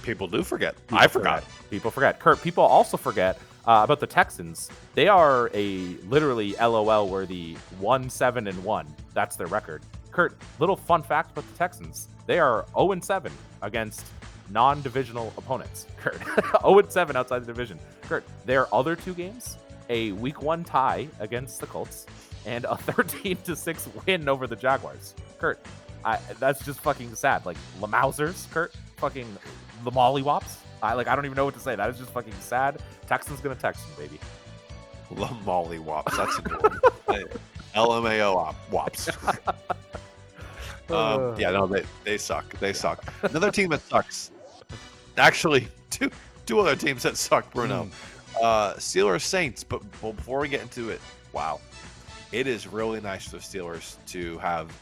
[0.06, 0.76] People do forget.
[0.86, 1.44] People I forgot.
[1.68, 2.20] People forget.
[2.20, 4.70] Kurt, people also forget uh, about the Texans.
[4.94, 8.86] They are a literally LOL worthy 1 7 and 1.
[9.14, 9.82] That's their record.
[10.12, 12.06] Kurt, little fun fact about the Texans.
[12.26, 14.06] They are 0 and 7 against
[14.48, 15.86] non divisional opponents.
[15.96, 16.22] Kurt,
[16.62, 17.76] 0 and 7 outside the division.
[18.02, 19.56] Kurt, their other two games,
[19.88, 22.06] a week one tie against the Colts
[22.46, 25.16] and a 13 to 6 win over the Jaguars.
[25.40, 25.58] Kurt,
[26.04, 27.44] I, that's just fucking sad.
[27.44, 29.26] Like, Lamausers, Kurt, fucking
[29.84, 30.56] the Mollywops.
[30.82, 31.74] I like I don't even know what to say.
[31.76, 32.80] That is just fucking sad.
[33.06, 34.20] Texans gonna text Texan, baby.
[35.10, 36.16] The Molly Wops.
[36.16, 36.80] That's a good one.
[37.76, 39.08] LMAO op, Wops.
[40.90, 42.58] um, yeah, no, they, they suck.
[42.58, 43.04] They suck.
[43.22, 44.32] Another team that sucks.
[45.16, 46.10] Actually, two
[46.44, 47.88] two other teams that suck, Bruno.
[48.42, 49.62] Uh, Steelers Saints.
[49.62, 51.00] But well, before we get into it,
[51.32, 51.60] wow,
[52.32, 54.72] it is really nice for the Steelers to have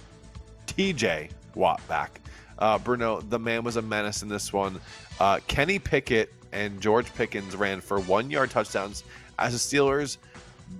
[0.66, 2.20] TJ Watt back.
[2.58, 4.80] Uh, Bruno, the man was a menace in this one.
[5.20, 9.04] Uh, Kenny Pickett and George Pickens ran for one yard touchdowns
[9.38, 10.18] as the Steelers,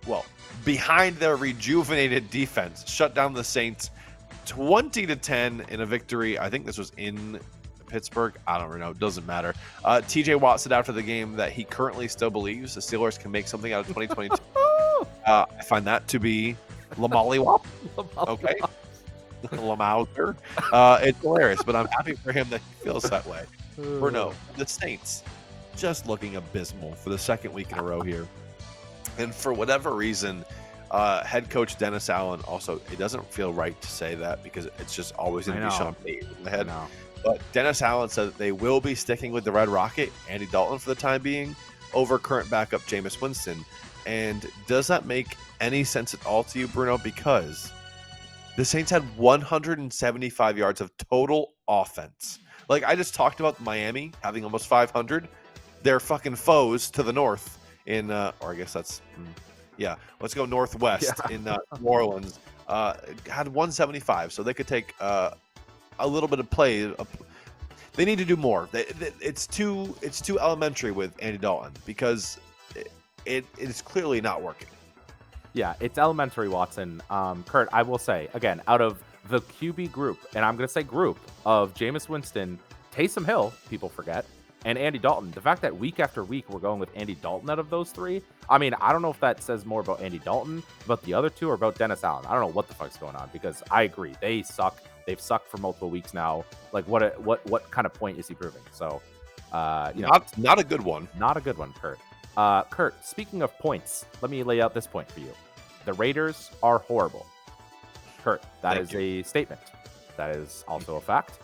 [0.07, 0.25] well,
[0.65, 3.91] behind their rejuvenated defense, shut down the Saints
[4.47, 6.39] 20 to 10 in a victory.
[6.39, 7.41] I think this was in
[7.87, 8.35] Pittsburgh.
[8.47, 8.91] I don't know.
[8.91, 9.55] It doesn't matter.
[9.85, 13.31] Uh, TJ Watt said after the game that he currently still believes the Steelers can
[13.31, 14.35] make something out of 2022.
[15.27, 16.57] uh, I find that to be
[16.97, 17.67] Lamolly Wop.
[18.17, 18.57] Okay.
[19.49, 20.37] Lamauser.
[20.73, 23.45] Uh, it's hilarious, but I'm happy for him that he feels that way.
[23.77, 25.23] Bruno, the Saints
[25.77, 28.27] just looking abysmal for the second week in a row here.
[29.19, 30.45] And for whatever reason,
[30.91, 34.95] uh, head coach Dennis Allen also, it doesn't feel right to say that because it's
[34.95, 35.73] just always going to be.
[35.73, 36.71] Sean Payton in the head.
[37.25, 40.79] But Dennis Allen said that they will be sticking with the Red Rocket, Andy Dalton
[40.79, 41.57] for the time being,
[41.95, 43.65] over current backup Jameis Winston.
[44.07, 46.99] And does that make any sense at all to you, Bruno?
[46.99, 47.73] Because
[48.57, 52.39] the Saints had 175 yards of total offense.
[52.69, 55.29] Like I just talked about Miami having almost 500.
[55.83, 59.25] They're fucking foes to the north in, uh, or I guess that's, hmm,
[59.77, 59.97] yeah.
[60.21, 61.35] Let's go northwest Yeah.
[61.35, 62.39] in uh, New Orleans.
[62.69, 62.95] Uh,
[63.29, 65.33] had 175, so they could take uh,
[65.99, 66.91] a little bit of play.
[67.93, 68.69] They need to do more.
[68.73, 72.39] They, they- it's too it's too elementary with Andy Dalton because
[72.75, 72.91] it,
[73.27, 74.69] it is clearly not working.
[75.55, 77.01] Yeah, it's elementary, Watson.
[77.11, 80.73] Um, Kurt, I will say again, out of the QB group, and I'm going to
[80.73, 82.59] say group of Jameis Winston,
[82.93, 84.27] Taysom Hill, people forget,
[84.65, 85.31] and Andy Dalton.
[85.31, 88.21] The fact that week after week we're going with Andy Dalton out of those three,
[88.51, 91.31] I mean, I don't know if that says more about Andy Dalton, but the other
[91.31, 92.27] two, are about Dennis Allen.
[92.27, 94.83] I don't know what the fuck's going on because I agree they suck.
[95.07, 96.45] They've sucked for multiple weeks now.
[96.73, 97.03] Like, what?
[97.03, 97.45] A, what?
[97.47, 98.63] What kind of point is he proving?
[98.73, 99.03] So,
[99.53, 101.09] uh, you know, Not not a good one.
[101.19, 101.99] not a good one, Kurt.
[102.37, 105.33] Uh, Kurt, speaking of points, let me lay out this point for you.
[105.85, 107.27] The Raiders are horrible.
[108.23, 109.61] Kurt, that Thank is a statement.
[110.17, 111.39] That is also a fact.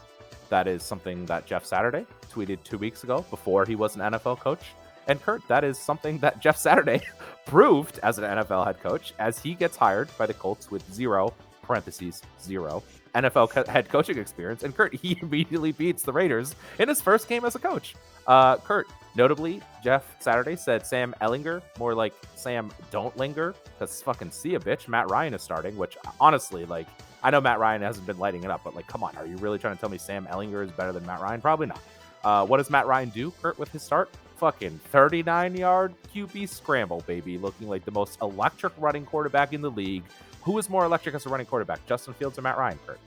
[0.49, 4.41] That is something that Jeff Saturday tweeted two weeks ago before he was an NFL
[4.41, 4.63] coach.
[5.07, 7.03] And Kurt, that is something that Jeff Saturday
[7.47, 11.35] proved as an NFL head coach as he gets hired by the Colts with zero,
[11.63, 12.83] parentheses, zero,
[13.15, 14.63] NFL co- head coaching experience.
[14.63, 17.95] And Kurt, he immediately beats the Raiders in his first game as a coach.
[18.27, 24.31] Uh, Kurt, notably, Jeff Saturday said Sam Ehlinger, more like Sam Don't Linger, because fucking
[24.31, 24.89] see a bitch.
[24.89, 26.87] Matt Ryan is starting, which honestly, like,
[27.23, 29.37] I know Matt Ryan hasn't been lighting it up, but like, come on, are you
[29.37, 31.41] really trying to tell me Sam Ehlinger is better than Matt Ryan?
[31.41, 31.81] Probably not.
[32.25, 34.11] Uh, what does Matt Ryan do, Kurt, with his start?
[34.37, 39.71] Fucking 39 yard QB scramble, baby, looking like the most electric running quarterback in the
[39.71, 40.05] league.
[40.43, 43.01] Who is more electric as a running quarterback, Justin Fields or Matt Ryan, Kurt?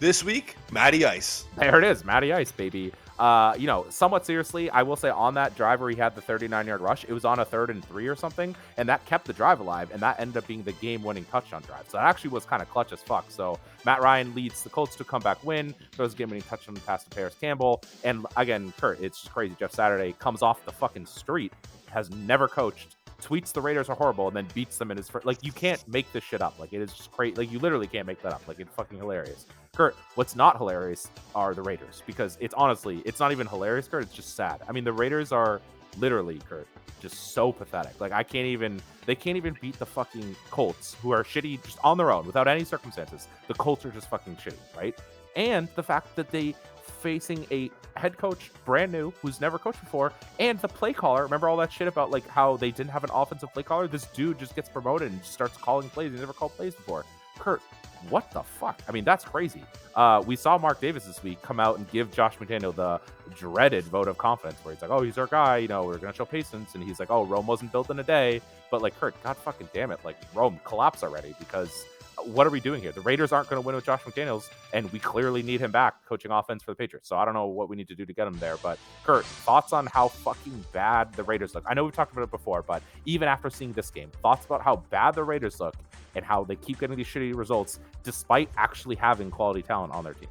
[0.00, 1.44] This week, Matty Ice.
[1.56, 2.92] There it is, Matty Ice, baby.
[3.18, 6.20] Uh, you know, somewhat seriously, I will say on that drive where he had the
[6.20, 9.26] 39 yard rush, it was on a third and three or something, and that kept
[9.26, 11.88] the drive alive, and that ended up being the game winning touchdown drive.
[11.88, 13.26] So that actually was kind of clutch as fuck.
[13.30, 17.10] So Matt Ryan leads the Colts to comeback win, throws game winning touchdown pass to
[17.10, 17.82] Parris Campbell.
[18.02, 19.54] And again, Kurt, it's just crazy.
[19.58, 21.52] Jeff Saturday comes off the fucking street,
[21.90, 25.24] has never coached, tweets the Raiders are horrible, and then beats them in his first.
[25.24, 26.58] Like, you can't make this shit up.
[26.58, 27.34] Like, it is just crazy.
[27.36, 28.46] Like, you literally can't make that up.
[28.46, 29.46] Like, it's fucking hilarious.
[29.74, 34.02] Kurt, what's not hilarious are the Raiders because it's honestly, it's not even hilarious, Kurt.
[34.02, 34.60] It's just sad.
[34.68, 35.60] I mean, the Raiders are
[35.98, 36.68] literally, Kurt,
[37.00, 38.00] just so pathetic.
[38.00, 41.78] Like, I can't even, they can't even beat the fucking Colts, who are shitty just
[41.82, 43.28] on their own without any circumstances.
[43.48, 44.98] The Colts are just fucking shitty, right?
[45.36, 46.54] And the fact that they
[46.98, 51.48] facing a head coach brand new who's never coached before and the play caller remember
[51.48, 54.36] all that shit about like how they didn't have an offensive play caller this dude
[54.36, 57.04] just gets promoted and starts calling plays he never called plays before
[57.38, 57.62] kurt
[58.10, 58.82] what the fuck?
[58.88, 59.62] I mean, that's crazy.
[59.94, 63.00] Uh, we saw Mark Davis this week come out and give Josh McDaniel the
[63.34, 65.58] dreaded vote of confidence, where he's like, "Oh, he's our guy.
[65.58, 68.02] You know, we're gonna show patience." And he's like, "Oh, Rome wasn't built in a
[68.02, 71.86] day." But like, Kurt, God fucking damn it, like Rome collapse already because
[72.22, 72.92] what are we doing here?
[72.92, 76.04] The Raiders aren't going to win with Josh McDaniels, and we clearly need him back
[76.06, 77.08] coaching offense for the Patriots.
[77.08, 78.56] So I don't know what we need to do to get him there.
[78.62, 81.64] But Kurt, thoughts on how fucking bad the Raiders look?
[81.66, 84.62] I know we've talked about it before, but even after seeing this game, thoughts about
[84.62, 85.74] how bad the Raiders look
[86.14, 90.14] and how they keep getting these shitty results despite actually having quality talent on their
[90.14, 90.28] team.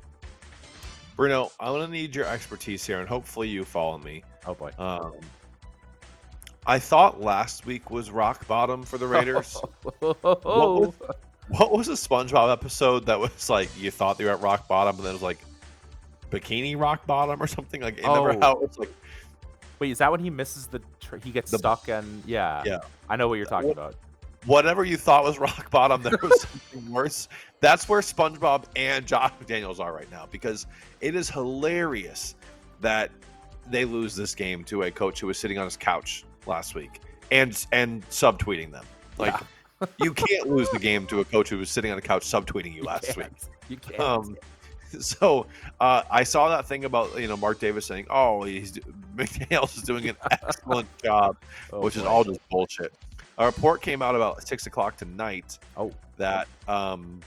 [1.15, 4.23] Bruno, I'm gonna need your expertise here, and hopefully you follow me.
[4.47, 4.71] Oh boy.
[4.79, 5.13] Um,
[6.65, 9.61] I thought last week was rock bottom for the Raiders.
[9.99, 10.93] what, was,
[11.49, 14.95] what was a SpongeBob episode that was like you thought they were at rock bottom,
[14.97, 15.39] and then it was like
[16.31, 17.81] bikini rock bottom or something?
[17.81, 18.39] Like, remember Oh.
[18.39, 18.93] how it was like
[19.79, 20.81] Wait, is that when he misses the?
[21.01, 22.63] Tr- he gets The- stuck and yeah.
[22.65, 22.79] Yeah.
[23.09, 23.95] I know what you're talking What- about.
[24.45, 27.27] whatever you thought was rock bottom, there was something worse.
[27.59, 30.67] That's where SpongeBob and Josh McDaniels are right now because
[31.01, 32.35] it is hilarious
[32.81, 33.11] that
[33.69, 37.01] they lose this game to a coach who was sitting on his couch last week
[37.31, 38.85] and and subtweeting them.
[39.17, 39.35] Like
[40.01, 42.73] you can't lose the game to a coach who was sitting on a couch subtweeting
[42.73, 43.27] you You last week.
[43.69, 43.99] You can't.
[43.99, 44.37] Um,
[44.99, 45.47] so
[45.79, 48.73] uh, I saw that thing about you know Mark Davis saying, "Oh, he's
[49.15, 51.37] McDaniels is doing an excellent job,"
[51.71, 52.93] Oh, which is all just bullshit.
[53.39, 55.91] A report came out about six o'clock tonight Oh.
[56.17, 57.19] that um,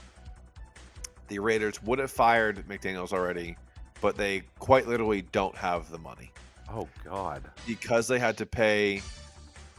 [1.27, 3.57] the Raiders would have fired McDaniels already,
[3.99, 6.31] but they quite literally don't have the money
[6.69, 7.43] Oh God.
[7.67, 9.01] because they had to pay.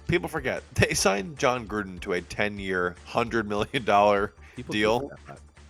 [0.08, 0.62] People forget.
[0.74, 4.32] They signed Jon Gruden to a ten-year, hundred million dollar
[4.70, 5.12] Deal.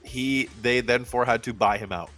[0.03, 2.11] he they then for had to buy him out,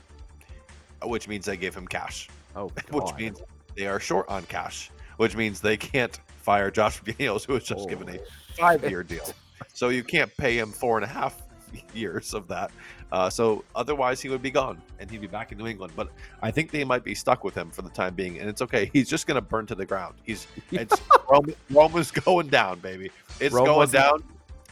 [1.03, 3.43] which means they gave him cash, Oh which means
[3.77, 7.89] they are short on cash, which means they can't fire Josh McDaniels, who was just
[7.89, 8.19] given a
[8.55, 9.29] five-year deal.
[9.73, 11.43] So you can't pay him four and a half
[11.95, 12.71] years of that.
[13.13, 15.93] Uh, so otherwise, he would be gone and he'd be back in New England.
[15.97, 16.09] But
[16.43, 18.91] I think they might be stuck with him for the time being, and it's okay.
[18.93, 20.15] He's just going to burn to the ground.
[20.23, 23.11] He's it's Rome, Rome is going down, baby.
[23.41, 24.23] It's Rome going down,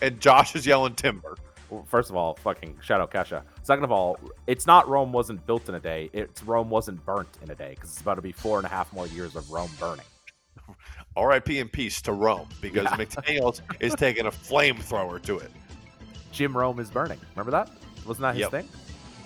[0.02, 1.36] and Josh is yelling timber.
[1.70, 3.42] Well, first of all, fucking shout out Kesha.
[3.62, 6.08] Second of all, it's not Rome wasn't built in a day.
[6.14, 8.70] It's Rome wasn't burnt in a day because it's about to be four and a
[8.70, 10.06] half more years of Rome burning.
[11.16, 11.58] R.I.P.
[11.58, 12.96] and peace to Rome because Yeah.
[12.96, 15.50] McDaniels is taking a flamethrower to it.
[16.38, 17.18] Jim Rome is burning.
[17.34, 17.68] Remember that?
[18.06, 18.50] Wasn't that his Yep.
[18.52, 18.68] thing?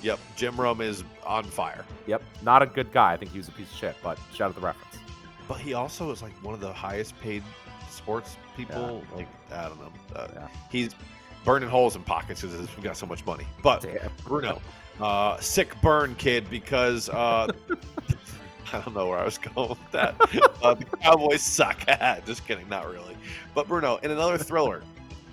[0.03, 1.85] Yep, Jim Rome is on fire.
[2.07, 2.23] Yep.
[2.41, 3.13] Not a good guy.
[3.13, 3.97] I think he was a piece of shit.
[4.03, 4.97] But shout out the reference.
[5.47, 7.43] But he also is like one of the highest paid
[7.91, 9.03] sports people.
[9.15, 9.93] Like I don't know.
[10.17, 10.49] Uh, Yeah.
[10.71, 10.95] He's
[11.45, 13.47] burning holes in pockets because he's got so much money.
[13.63, 14.11] But Damn.
[14.25, 14.63] Bruno,
[14.99, 17.49] uh, sick burn kid because uh,
[18.73, 20.15] I don't know where I was going with that.
[20.63, 21.85] uh, the Cowboys suck.
[22.25, 23.19] Just kidding, not really.
[23.55, 24.83] But Bruno, in another thriller,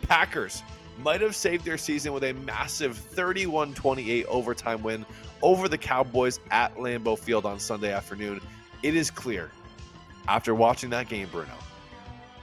[0.01, 0.61] Packers
[1.03, 5.05] might have saved their season with a massive 31-28 overtime win
[5.41, 8.41] over the Cowboys at Lambeau Field on Sunday afternoon.
[8.83, 9.51] It is clear
[10.27, 11.53] after watching that game, Bruno.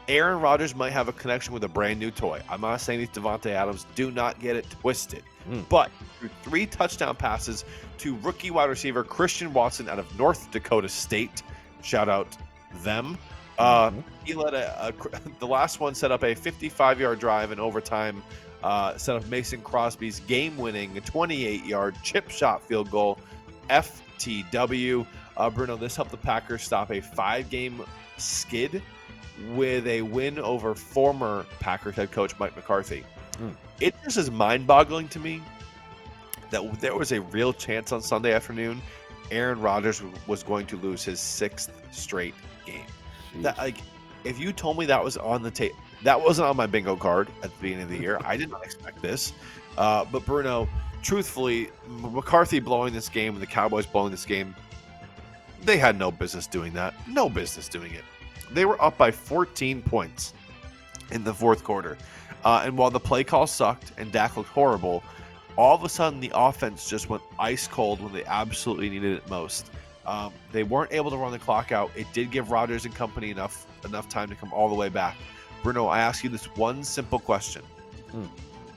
[0.09, 2.41] Aaron Rodgers might have a connection with a brand new toy.
[2.49, 3.87] I'm not saying these Davante Adams.
[3.97, 5.25] Do not get it twisted.
[5.51, 5.69] Mm.
[5.69, 5.91] But
[6.21, 7.65] through three touchdown passes
[7.99, 11.43] to rookie wide receiver Christian Watson out of North Dakota State.
[11.83, 12.29] Shout out
[12.83, 13.19] them.
[13.59, 14.03] Uh, Mhm.
[14.25, 14.93] he led a, a
[15.41, 18.23] the last one set up a 55 yard drive in overtime.
[18.67, 23.17] Uh, set up Mason Crosby's game-winning 28-yard chip shot field goal.
[23.71, 25.07] FTW.
[25.37, 27.81] Uh, Bruno, this helped the Packers stop a five-game
[28.17, 28.83] skid
[29.55, 33.05] with a win over former Packers head coach Mike McCarthy.
[33.39, 33.51] Hmm.
[33.81, 35.43] It just is mind-boggling to me
[36.51, 38.83] that there was a real chance on Sunday afternoon
[39.31, 42.87] Aaron Rodgers was going to lose his sixth straight game.
[43.43, 43.77] That like,
[44.25, 47.29] if you told me that was on the tape, that wasn't on my bingo card
[47.43, 48.19] at the beginning of the year.
[48.25, 49.33] I did not expect this.
[49.77, 50.69] Uh, but Bruno,
[51.03, 54.55] truthfully, McCarthy blowing this game and the Cowboys blowing this game,
[55.63, 56.95] they had no business doing that.
[57.09, 58.05] No business doing it.
[58.53, 60.33] They were up by 14 points
[61.11, 61.97] in the fourth quarter.
[62.45, 65.03] Uh, and while the play call sucked and Dak looked horrible,
[65.57, 69.29] all of a sudden the offense just went ice cold when they absolutely needed it
[69.29, 69.71] most.
[70.07, 71.91] Um, they weren't able to run the clock out.
[71.97, 75.17] It did give Rodgers and company enough enough time to come all the way back.
[75.63, 77.63] Bruno, I ask you this one simple question:
[78.11, 78.27] Hmm.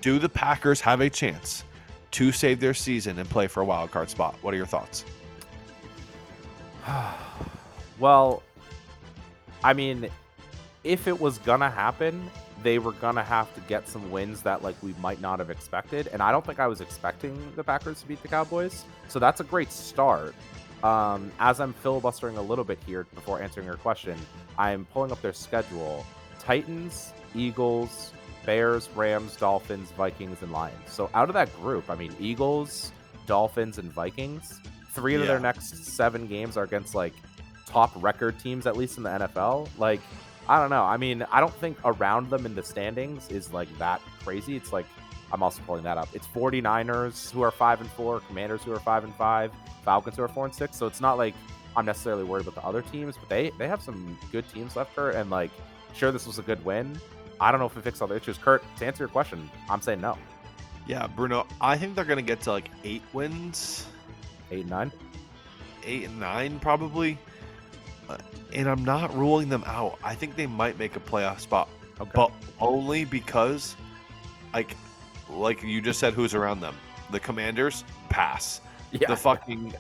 [0.02, 1.64] Do the Packers have a chance
[2.12, 4.36] to save their season and play for a wild card spot?
[4.42, 5.06] What are your thoughts?
[8.00, 8.44] well,
[9.64, 10.10] I mean,
[10.84, 12.30] if it was gonna happen,
[12.64, 16.08] they were gonna have to get some wins that like we might not have expected,
[16.08, 18.86] and I don't think I was expecting the Packers to beat the Cowboys.
[19.08, 20.36] So that's a great start.
[20.84, 24.18] Um, as I'm filibustering a little bit here before answering your question,
[24.58, 26.06] I'm pulling up their schedule:
[26.40, 28.12] Titans, Eagles,
[28.46, 30.78] Bears, Rams, Dolphins, Vikings, and Lions.
[30.88, 32.92] So out of that group, I mean, Eagles,
[33.28, 34.60] Dolphins, and Vikings.
[34.92, 37.14] Three of their next seven games are against like
[37.66, 39.70] top record teams, at least in the NFL.
[39.78, 40.02] Like,
[40.48, 40.84] I don't know.
[40.84, 44.56] I mean, I don't think around them in the standings is like that crazy.
[44.56, 44.88] It's like
[45.32, 46.10] I'm also pulling that up.
[46.14, 49.52] It's 49ers who are five and four, Commanders who are five and five,
[49.84, 50.76] Falcons who are four and six.
[50.76, 51.36] So it's not like
[51.76, 54.96] I'm necessarily worried about the other teams, but they they have some good teams left,
[54.96, 55.16] Kurt.
[55.16, 55.52] And like,
[55.94, 57.00] sure, this was a good win.
[57.42, 58.38] I don't know if it fixed all the issues.
[58.38, 60.18] Kurt, to answer your question, I'm saying no.
[60.88, 63.86] Yeah, Bruno, I think they're going to get to like eight wins,
[64.52, 64.92] Eight and nine.
[65.86, 67.18] eight and nine probably.
[68.10, 68.18] Uh,
[68.54, 70.00] and I'm not ruling them out.
[70.04, 71.70] I think they might make a playoff spot,
[72.02, 72.10] Okay.
[72.16, 73.76] but only because,
[74.54, 74.76] like,
[75.30, 76.76] like you just said, who's around them?
[77.12, 78.62] The Commanders pass.
[78.92, 79.76] yeah, The fucking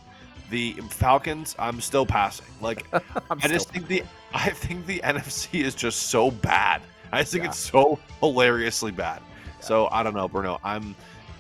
[0.50, 1.56] the Falcons.
[1.60, 2.46] I'm still passing.
[2.62, 2.86] Like
[3.30, 6.82] I'm just think the I think the NFC is just so bad.
[7.12, 7.50] I just think Yeah.
[7.50, 9.22] it's so hilariously bad.
[9.62, 10.60] So I don't know, Bruno.
[10.64, 10.96] I'm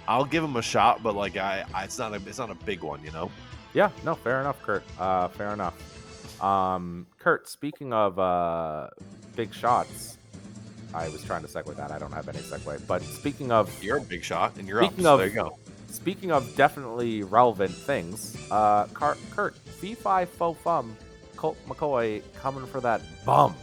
[0.07, 2.55] I'll give him a shot, but like I, I it's not a it's not a
[2.55, 3.30] big one, you know.
[3.74, 4.84] Yeah, no, fair enough, Kurt.
[4.99, 5.76] Uh, fair enough.
[6.43, 8.88] Um, Kurt, speaking of uh,
[9.36, 10.18] big shots,
[10.93, 11.91] I was trying to segue that.
[11.91, 12.88] I don't have any segue.
[12.88, 14.99] But speaking of You're a big shot, and you're up.
[14.99, 15.57] So of- there you go.
[15.90, 20.96] Speaking of definitely relevant things, uh, Car- Kurt, fee fi fo fum,
[21.36, 23.56] Colt McCoy coming for that bum.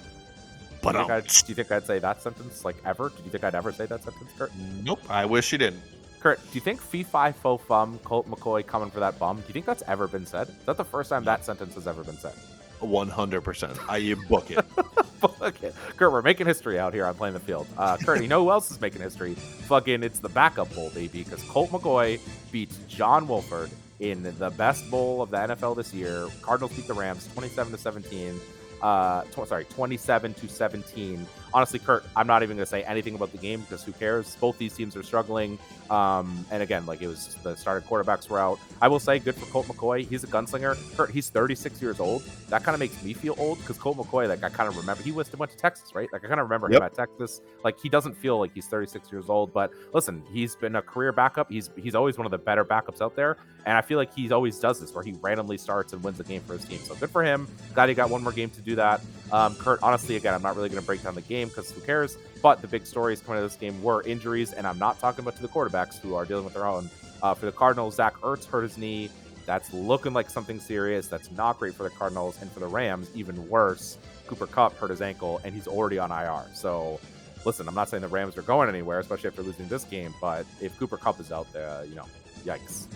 [0.83, 3.09] But do you, think I'd, do you think I'd say that sentence like ever?
[3.09, 4.53] Do you think I'd ever say that sentence, Kurt?
[4.83, 5.01] nope.
[5.09, 5.83] I wish you didn't.
[6.21, 9.37] Kurt, do you think fee fi fo fum, Colt McCoy coming for that bum?
[9.39, 10.49] Do you think that's ever been said?
[10.49, 12.35] Is that the first time that sentence has ever been said?
[12.81, 13.79] One hundred percent.
[13.89, 14.65] I you book it.
[15.43, 15.73] okay.
[15.97, 17.67] Kurt, we're making history out here on playing the field.
[17.77, 19.35] Uh, Kurt, you know who else is making history?
[19.35, 22.21] Fucking, it's the backup bowl, baby, because Colt McCoy
[22.51, 23.71] beats John Wolford
[24.01, 26.29] in the best bowl of the NFL this year.
[26.43, 28.41] Cardinals beat the Rams 27 to 17.
[28.83, 31.27] Uh, sorry, 27 to 17.
[31.57, 34.37] Honestly, Kurt, I'm not even going to say anything about the game because who cares?
[34.37, 35.59] Both these teams are struggling.
[35.89, 38.59] Um, and again, like it was the starting quarterbacks were out.
[38.83, 40.07] I will say, good for Colt McCoy.
[40.07, 40.77] He's a gunslinger.
[40.99, 42.25] Kurt, he's 36 years old.
[42.51, 45.03] That kind of makes me feel old because Colt McCoy, like I kind of remember,
[45.03, 46.13] he was went to Texas, right?
[46.13, 46.79] Like I kind of remember Yep.
[46.79, 47.41] him at Texas.
[47.65, 49.55] Like he doesn't feel like he's 36 years old.
[49.55, 51.51] But listen, he's been a career backup.
[51.51, 53.39] He's he's always one of the better backups out there.
[53.65, 56.25] And I feel like he always does this where he randomly starts and wins the
[56.25, 56.81] game for his team.
[56.81, 57.49] So good for him.
[57.75, 59.01] Glad he got one more game to do that.
[59.33, 61.81] Um, Kurt, honestly, again, I'm not really going to break down the game because who
[61.81, 62.17] cares?
[62.43, 65.25] But the big stories coming out of this game were injuries, and I'm not talking
[65.25, 66.89] about to the quarterbacks who are dealing with their own.
[67.23, 69.11] Uh, for the Cardinals, Zach Ertz hurt his knee.
[69.47, 71.09] That's looking like something serious.
[71.09, 73.99] That's not great for the Cardinals, and for the Rams, even worse.
[74.27, 76.45] Cooper Kupp hurt his ankle, and he's already on IR.
[76.53, 77.01] So,
[77.45, 80.15] listen, I'm not saying the Rams are going anywhere, especially after losing this game.
[80.21, 82.07] But if Cooper Kupp is out there, you know,
[82.47, 82.87] yikes.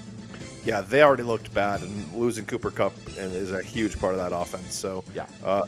[0.64, 4.34] Yeah, they already looked bad, and losing Cooper Kupp is a huge part of that
[4.36, 4.74] offense.
[4.74, 5.26] So, Yeah.
[5.44, 5.66] uh,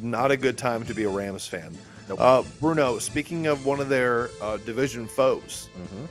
[0.00, 1.76] not a good time to be a Rams fan.
[2.08, 2.20] Nope.
[2.20, 6.04] Uh, Bruno, speaking of one of their uh, division foes, Mm-hmm.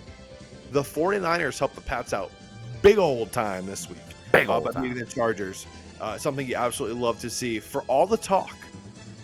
[0.71, 2.31] the 49ers helped the Pats out
[2.81, 3.97] big old time this week.
[4.33, 4.83] Big uh, old by time.
[4.83, 5.65] beating the Chargers.
[6.01, 7.59] Uh, something you absolutely love to see.
[7.59, 8.55] For all the talk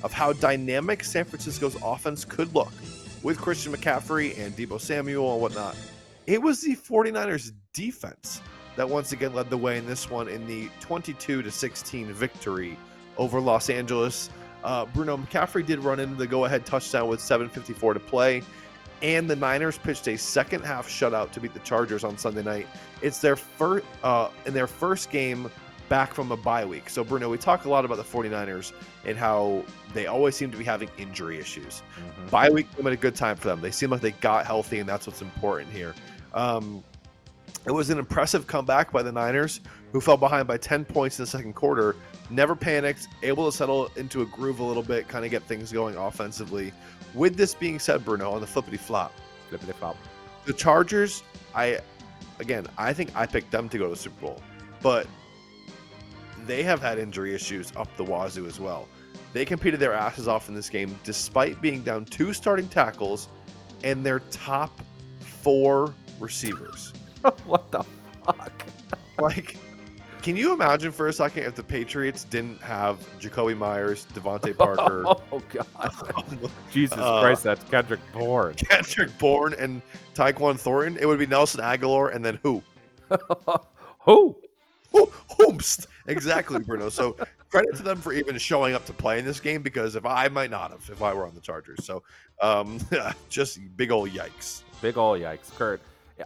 [0.02, 2.72] of how dynamic San Francisco's offense could look
[3.22, 5.76] with Christian McCaffrey and Deebo Samuel and whatnot,
[6.28, 8.42] it was the 49ers defense
[8.76, 12.78] that once again led the way in this one in the 22 to 16 victory
[13.18, 14.30] over Los Angeles.
[14.64, 18.42] Uh, Bruno McCaffrey did run into the go-ahead touchdown with 7:54 to play,
[19.02, 22.68] and the Niners pitched a second half shutout to beat the Chargers on Sunday night.
[23.02, 25.52] It's their first uh, in their first game
[25.90, 26.90] back from a bye week.
[26.90, 28.72] So Bruno, we talk a lot about the 49ers
[29.06, 29.64] and how
[29.94, 31.84] they always seem to be having injury issues.
[32.00, 32.30] Mhm.
[32.32, 33.60] Bye week came at a good time for them.
[33.62, 35.94] They seem like they got healthy, and that's what's important here.
[36.34, 36.84] Um,
[37.66, 39.62] it was an impressive comeback by the Niners,
[39.92, 41.96] who fell behind by 10 points in the second quarter,
[42.30, 45.72] never panicked, able to settle into a groove a little bit, kind of get things
[45.72, 46.74] going offensively.
[47.14, 49.14] With this being said, Bruno, on the flippity flop,
[49.50, 49.96] Flippity flop.
[50.46, 51.24] the Chargers,
[51.54, 51.80] I
[52.40, 54.42] again, I think I picked them to go to the Super Bowl,
[54.82, 55.08] but
[56.46, 58.88] they have had injury issues up the wazoo as well.
[59.32, 63.30] They competed their asses off in this game despite being down two starting tackles
[63.84, 64.82] and their top
[65.20, 66.94] four receivers.
[67.46, 67.84] what the
[68.26, 68.66] fuck?
[69.20, 69.58] Like,
[70.22, 75.04] can you imagine for a second if the Patriots didn't have Jakobi Meyers, DeVante Parker,
[75.06, 76.52] oh god.
[76.72, 78.54] Jesus Uh, Christ, that's Kendrick Bourne.
[78.56, 79.82] Kendrick Bourne, and
[80.16, 80.98] Tyquan Thornton?
[81.00, 82.62] It would be Nelson Agholor, and then who?
[84.00, 84.36] Who?
[84.92, 85.88] Who- Whomst.
[86.08, 86.90] Exactly, Bruno.
[86.90, 87.16] So
[87.50, 90.28] credit to them for even showing up to play in this game because if I
[90.28, 91.84] might not have if I were on the Chargers.
[91.86, 92.04] So
[92.42, 92.80] um
[93.30, 94.62] just big old yikes.
[94.82, 95.82] Big ol' yikes, Kurt.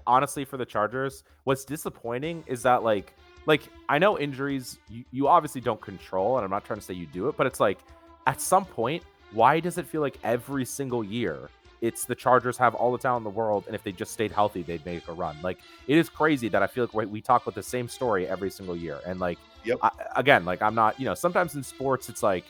[0.05, 3.13] Honestly, for the Chargers, what's disappointing is that like,
[3.45, 6.93] like I know injuries you, you obviously don't control, and I'm not trying to say
[6.93, 7.79] you do it, but it's like
[8.25, 12.73] at some point, why does it feel like every single year it's the Chargers have
[12.73, 15.13] all the talent in the world, and if they just stayed healthy, they'd make a
[15.13, 15.37] run.
[15.43, 18.27] Like it is crazy that I feel like we, we talk about the same story
[18.27, 19.79] every single year, and like Yep.
[19.81, 22.45] I, again, like I'm not, you know, sometimes in sports it's like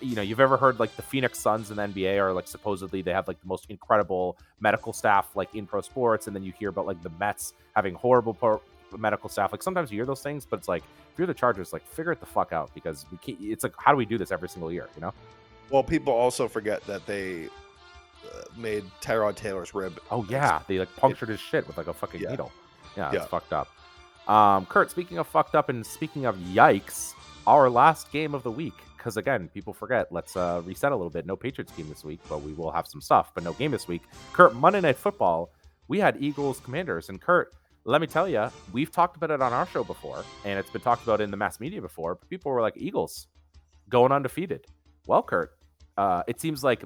[0.00, 3.02] you know, you've ever heard like the Phoenix Suns in the NBA are like supposedly
[3.02, 6.52] they have like the most incredible medical staff like in pro sports, and then you
[6.58, 8.60] hear about like the Mets having horrible pro-
[8.96, 9.52] medical staff.
[9.52, 10.82] Like sometimes you hear those things, but it's like
[11.12, 13.38] if you're the Chargers, like figure it the fuck out because we can't.
[13.40, 14.88] It's like how do we do this every single year?
[14.94, 15.12] You know?
[15.70, 20.00] Well, people also forget that they uh, made Tyrod Taylor's rib.
[20.10, 22.30] Oh yeah, they like punctured his shit with like a fucking Yeah.
[22.30, 22.52] needle.
[22.96, 23.20] Yeah, Yeah.
[23.20, 23.68] it's fucked up.
[24.28, 27.12] Um, Kurt, speaking of fucked up and speaking of yikes,
[27.46, 28.74] our last game of the week.
[29.00, 30.12] Because again, people forget.
[30.12, 31.24] Let's uh, reset a little bit.
[31.24, 33.32] No Patriots game this week, but we will have some stuff.
[33.34, 34.02] But no game this week.
[34.34, 35.50] Kurt, Monday Night Football.
[35.88, 39.54] We had Eagles Commanders, and Kurt, let me tell you, we've talked about it on
[39.54, 42.14] our show before, and it's been talked about in the mass media before.
[42.14, 43.26] But people were like, Eagles
[43.88, 44.66] going undefeated.
[45.06, 45.52] Well, Kurt,
[45.96, 46.84] uh, it seems like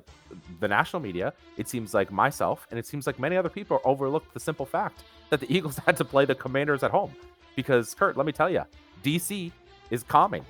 [0.61, 4.33] the national media, it seems like myself, and it seems like many other people overlooked
[4.33, 7.13] the simple fact that the Eagles had to play the Commanders at home.
[7.57, 8.63] Because, Kurt, let me tell you,
[9.03, 9.51] DC
[9.91, 10.45] is calming,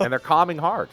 [0.00, 0.88] and they're calming hard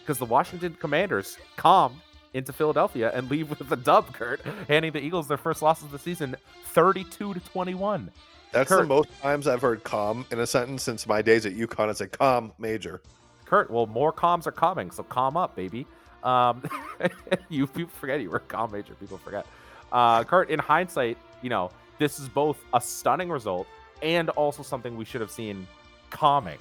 [0.00, 2.00] because the Washington Commanders calm
[2.34, 5.90] into Philadelphia and leave with a dub, Kurt, handing the Eagles their first loss of
[5.90, 6.36] the season
[6.72, 8.10] 32 to 21.
[8.52, 11.90] That's the most times I've heard "calm" in a sentence since my days at UConn.
[11.90, 13.00] It's a calm major.
[13.46, 15.86] Kurt, well, more comms are coming, so calm up, baby.
[16.22, 16.62] Um,
[17.48, 18.94] you people forget you were a comm major.
[18.94, 19.46] People forget.
[19.90, 23.66] Uh, Kurt, in hindsight, you know this is both a stunning result
[24.02, 25.66] and also something we should have seen
[26.10, 26.58] calming.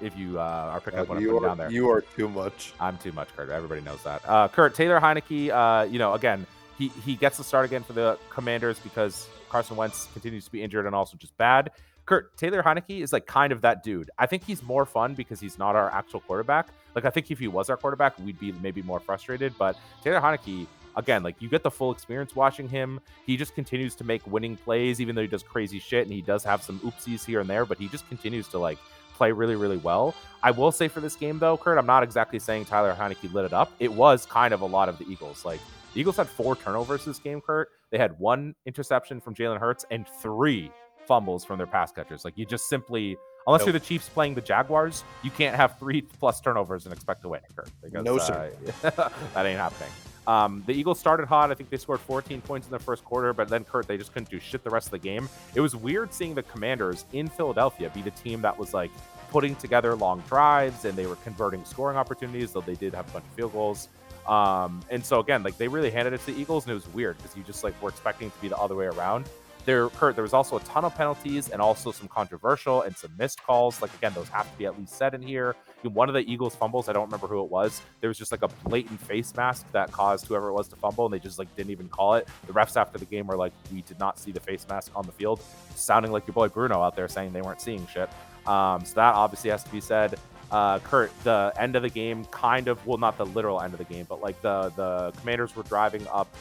[0.00, 2.28] If you uh, are picking up what I'm putting are down there, you are too
[2.28, 2.72] much.
[2.80, 3.50] I'm too much, Kurt.
[3.50, 4.22] Everybody knows that.
[4.26, 6.46] Uh, Kurt Taylor Heinicke, uh, you know, again,
[6.76, 10.62] he he gets the start again for the Commanders because Carson Wentz continues to be
[10.62, 11.72] injured and also just bad.
[12.06, 14.10] Kurt Taylor Heinicke is like kind of that dude.
[14.18, 16.68] I think he's more fun because he's not our actual quarterback.
[16.94, 19.52] Like I think if he was our quarterback, we'd be maybe more frustrated.
[19.58, 23.00] But Taylor Heinicke, again, like you get the full experience watching him.
[23.26, 26.22] He just continues to make winning plays, even though he does crazy shit and he
[26.22, 27.66] does have some oopsies here and there.
[27.66, 28.78] But he just continues to like
[29.18, 30.14] play really, really well.
[30.42, 33.44] I will say for this game though, Kurt, I'm not exactly saying Tyler Heinicke lit
[33.44, 33.72] it up.
[33.80, 35.44] It was kind of a lot of the Eagles.
[35.44, 35.60] Like
[35.92, 37.68] the Eagles had four turnovers this game, Kurt.
[37.90, 40.70] They had one interception from Jalen Hurts and three
[41.06, 42.24] fumbles from their pass catchers.
[42.24, 43.16] Like you just simply,
[43.46, 47.22] unless you're the Chiefs playing the Jaguars, you can't have three plus turnovers and expect
[47.22, 47.70] to win, Kurt.
[47.82, 48.52] Because, No, sir.
[48.84, 48.90] uh,
[49.34, 49.90] that ain't happening.
[50.28, 51.50] Um, the Eagles started hot.
[51.50, 54.12] I think they scored 14 points in the first quarter, but then Kurt, they just
[54.12, 55.26] couldn't do shit the rest of the game.
[55.54, 58.90] It was weird seeing the Commanders in Philadelphia be the team that was like
[59.30, 63.12] putting together long drives and they were converting scoring opportunities, though they did have a
[63.12, 63.88] bunch of field goals.
[64.26, 66.88] Um, and so again, like they really handed it to the Eagles, and it was
[66.88, 69.24] weird because you just like were expecting it to be the other way around.
[69.68, 73.10] There, Kurt, there was also a ton of penalties and also some controversial and some
[73.18, 73.82] missed calls.
[73.82, 75.56] Like again, those have to be at least said in here.
[75.84, 77.82] In one of the Eagles fumbles, I don't remember who it was.
[78.00, 81.04] There was just like a blatant face mask that caused whoever it was to fumble,
[81.04, 82.26] and they just like didn't even call it.
[82.46, 85.04] The refs after the game were like, "We did not see the face mask on
[85.04, 85.42] the field,"
[85.74, 88.08] sounding like your boy Bruno out there saying they weren't seeing shit.
[88.46, 90.18] Um, so that obviously has to be said.
[90.50, 93.78] Uh, Kurt, the end of the game, kind of, well, not the literal end of
[93.78, 96.34] the game, but like the the Commanders were driving up,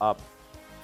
[0.00, 0.20] up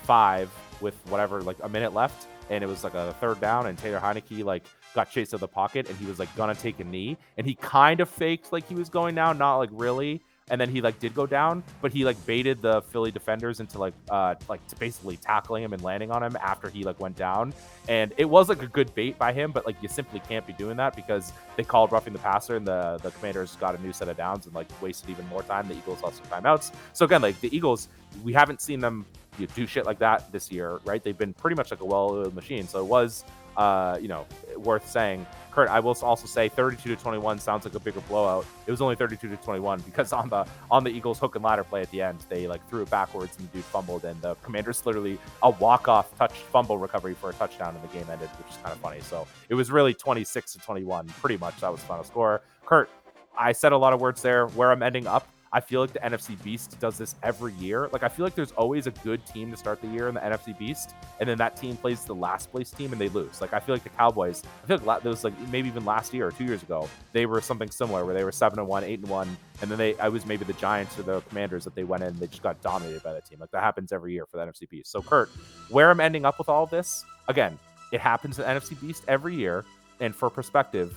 [0.04, 0.48] five
[0.80, 4.00] with whatever, like a minute left, and it was like a third down, and Taylor
[4.00, 4.64] Heinicke like
[4.94, 7.46] got chased out of the pocket, and he was like gonna take a knee, and
[7.46, 10.80] he kind of faked like he was going down, not like really, and then he
[10.80, 14.60] like did go down, but he like baited the Philly defenders into like uh like
[14.78, 17.52] basically tackling him and landing on him after he like went down,
[17.88, 20.52] and it was like a good bait by him, but like you simply can't be
[20.52, 23.92] doing that because they called roughing the passer, and the the Commanders got a new
[23.92, 25.66] set of downs and like wasted even more time.
[25.66, 27.88] The Eagles lost some timeouts, so again, like the Eagles,
[28.22, 29.04] we haven't seen them
[29.38, 31.02] you do shit like that this year, right?
[31.02, 33.24] They've been pretty much like a well-oiled machine, so it was
[33.56, 34.26] uh, you know
[34.56, 35.26] worth saying.
[35.50, 38.44] Kurt, I will also say 32 to 21 sounds like a bigger blowout.
[38.66, 41.64] It was only 32 to 21 because on the on the Eagles hook and ladder
[41.64, 44.34] play at the end, they like threw it backwards and the dude fumbled, and the
[44.36, 48.28] Commanders literally a walk off touch fumble recovery for a touchdown, and the game ended,
[48.38, 49.00] which is kind of funny.
[49.00, 51.58] So it was really 26 to 21, pretty much.
[51.60, 52.42] That was the final score.
[52.66, 52.90] Kurt,
[53.38, 54.48] I said a lot of words there.
[54.48, 55.26] Where I'm ending up,
[55.56, 57.88] I feel like the NFC Beast does this every year.
[57.90, 60.20] Like I feel like there's always a good team to start the year in the
[60.20, 63.40] NFC Beast, and then that team plays the last place team and they lose.
[63.40, 64.42] Like I feel like the Cowboys.
[64.62, 67.40] I feel like was like maybe even last year or two years ago they were
[67.40, 70.10] something similar where they were seven and one, eight and one, and then they I
[70.10, 73.02] was maybe the Giants or the Commanders that they went in they just got dominated
[73.02, 73.38] by that team.
[73.40, 74.92] Like that happens every year for the NFC Beast.
[74.92, 75.30] So Kurt,
[75.70, 77.58] where I'm ending up with all this again,
[77.92, 79.64] it happens in the NFC Beast every year,
[80.00, 80.94] and for perspective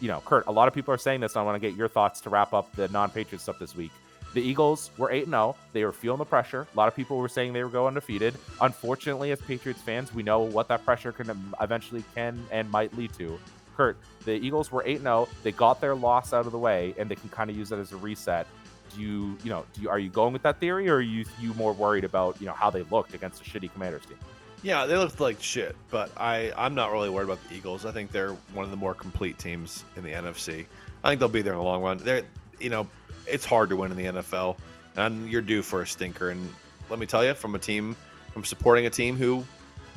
[0.00, 1.34] you know, Kurt, a lot of people are saying this.
[1.34, 3.92] And I want to get your thoughts to wrap up the non-Patriot stuff this week.
[4.34, 5.56] The Eagles were 8 0.
[5.72, 6.66] They were feeling the pressure.
[6.72, 8.34] A lot of people were saying they were going undefeated.
[8.60, 12.94] Unfortunately, as Patriots fans, we know what that pressure can um, eventually can and might
[12.98, 13.38] lead to.
[13.76, 15.28] Kurt, the Eagles were 8 0.
[15.42, 17.78] They got their loss out of the way and they can kind of use that
[17.78, 18.46] as a reset.
[18.94, 21.24] Do you, you know, do you, are you going with that theory or are you,
[21.40, 24.18] you more worried about, you know, how they looked against a shitty Commanders team?
[24.62, 27.84] Yeah, they looked like shit, but I I'm not really worried about the Eagles.
[27.86, 30.66] I think they're one of the more complete teams in the NFC.
[31.04, 31.98] I think they'll be there in the long run.
[31.98, 32.22] They're
[32.58, 32.88] you know
[33.26, 34.56] it's hard to win in the NFL,
[34.96, 36.30] and you're due for a stinker.
[36.30, 36.48] And
[36.90, 37.94] let me tell you, from a team,
[38.32, 39.44] from supporting a team who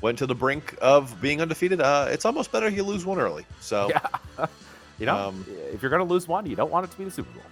[0.02, 3.46] went to the brink of being undefeated, uh, it's almost better you lose one early.
[3.62, 3.90] So
[4.38, 4.46] Yeah.
[5.00, 7.12] you know, Um, if you're gonna lose one, you don't want it to be the
[7.12, 7.44] Super Bowl.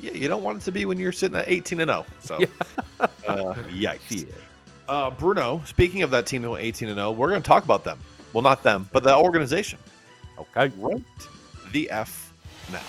[0.00, 2.06] yeah, you don't want it to be when you're sitting at 18 and 0.
[2.20, 2.36] So
[3.00, 3.08] uh,
[3.70, 4.00] yikes.
[4.08, 4.34] Shit.
[4.90, 7.62] Uh, Bruno, speaking of that team who went 18 and 0, we're going to talk
[7.62, 7.96] about them.
[8.32, 9.78] Well, not them, but the organization.
[10.36, 10.72] Okay.
[10.78, 11.02] Right
[11.72, 12.32] the F
[12.72, 12.80] now.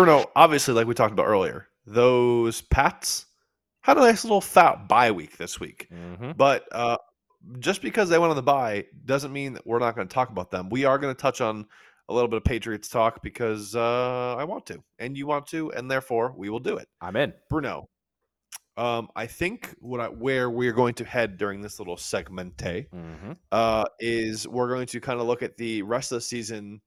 [0.00, 3.26] Bruno, obviously, like we talked about earlier, those Pats
[3.82, 5.88] had a nice little fat bye week this week.
[5.90, 6.96] hmm But uh,
[7.58, 10.30] just because they went on the bye doesn't mean that we're not going to talk
[10.30, 10.70] about them.
[10.70, 11.66] We are going to touch on
[12.08, 15.70] a little bit of Patriots talk because uh, I want to, and you want to,
[15.72, 16.88] and therefore we will do it.
[17.02, 17.34] I'm in.
[17.50, 17.90] Bruno,
[18.78, 23.32] um, I think what I, where we're going to head during this little segmente hmm
[23.52, 26.80] uh, is we're going to kind of look at the rest of the season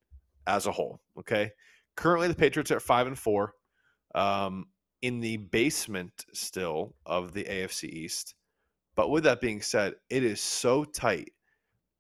[0.48, 1.00] as a whole.
[1.20, 1.52] Okay,
[1.96, 3.56] currently the Patriots are at five and four,
[4.16, 4.68] um,
[5.02, 8.36] in the basement still of the AFC East.
[8.96, 11.32] But with that being said, it is so tight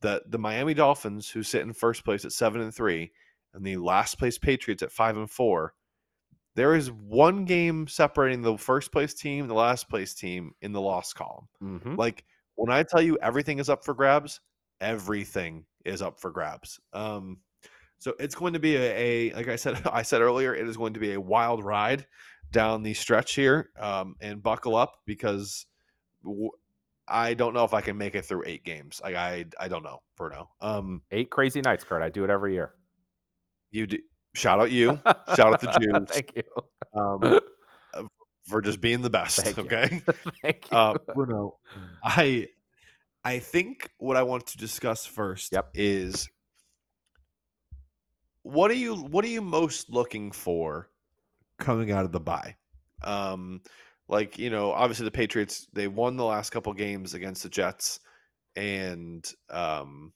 [0.01, 3.11] that the Miami Dolphins, who sit in first place at seven and three,
[3.53, 5.73] and the last place Patriots at five and four,
[6.55, 10.81] there is one game separating the first place team, the last place team in the
[10.81, 11.47] loss column.
[11.59, 12.25] hmm Like
[12.55, 14.39] when I tell you everything is up for grabs,
[14.79, 16.79] everything is up for grabs.
[16.93, 17.39] Um,
[18.03, 20.75] so it's going to be a, a like I said I said earlier, it is
[20.75, 22.05] going to be a wild ride
[22.51, 23.69] down the stretch here.
[23.79, 25.65] Um, and buckle up because
[26.21, 26.51] w-
[27.07, 28.99] I don't know if I can make it through eight games.
[29.01, 30.49] Like I I don't know, Bruno.
[30.59, 32.01] Um, Eight crazy nights, Kurt.
[32.01, 32.73] I do it every year.
[33.71, 33.97] you do,
[34.35, 34.99] shout out you,
[35.35, 36.43] shout out the Jews Thank you.
[36.99, 37.39] um,
[37.93, 38.03] uh,
[38.47, 39.39] for just being the best.
[39.39, 40.01] Thank okay.
[40.41, 40.77] Thank you.
[40.77, 41.57] uh, Bruno,
[42.03, 42.47] I
[43.23, 45.69] I think what I want to discuss first Yep.
[45.73, 46.27] is
[48.43, 50.89] what are you what are you most looking for
[51.59, 52.55] coming out of the bye?
[53.03, 53.61] Um,
[54.07, 57.99] like you know, obviously the Patriots they won the last couple games against the Jets
[58.55, 60.13] and um,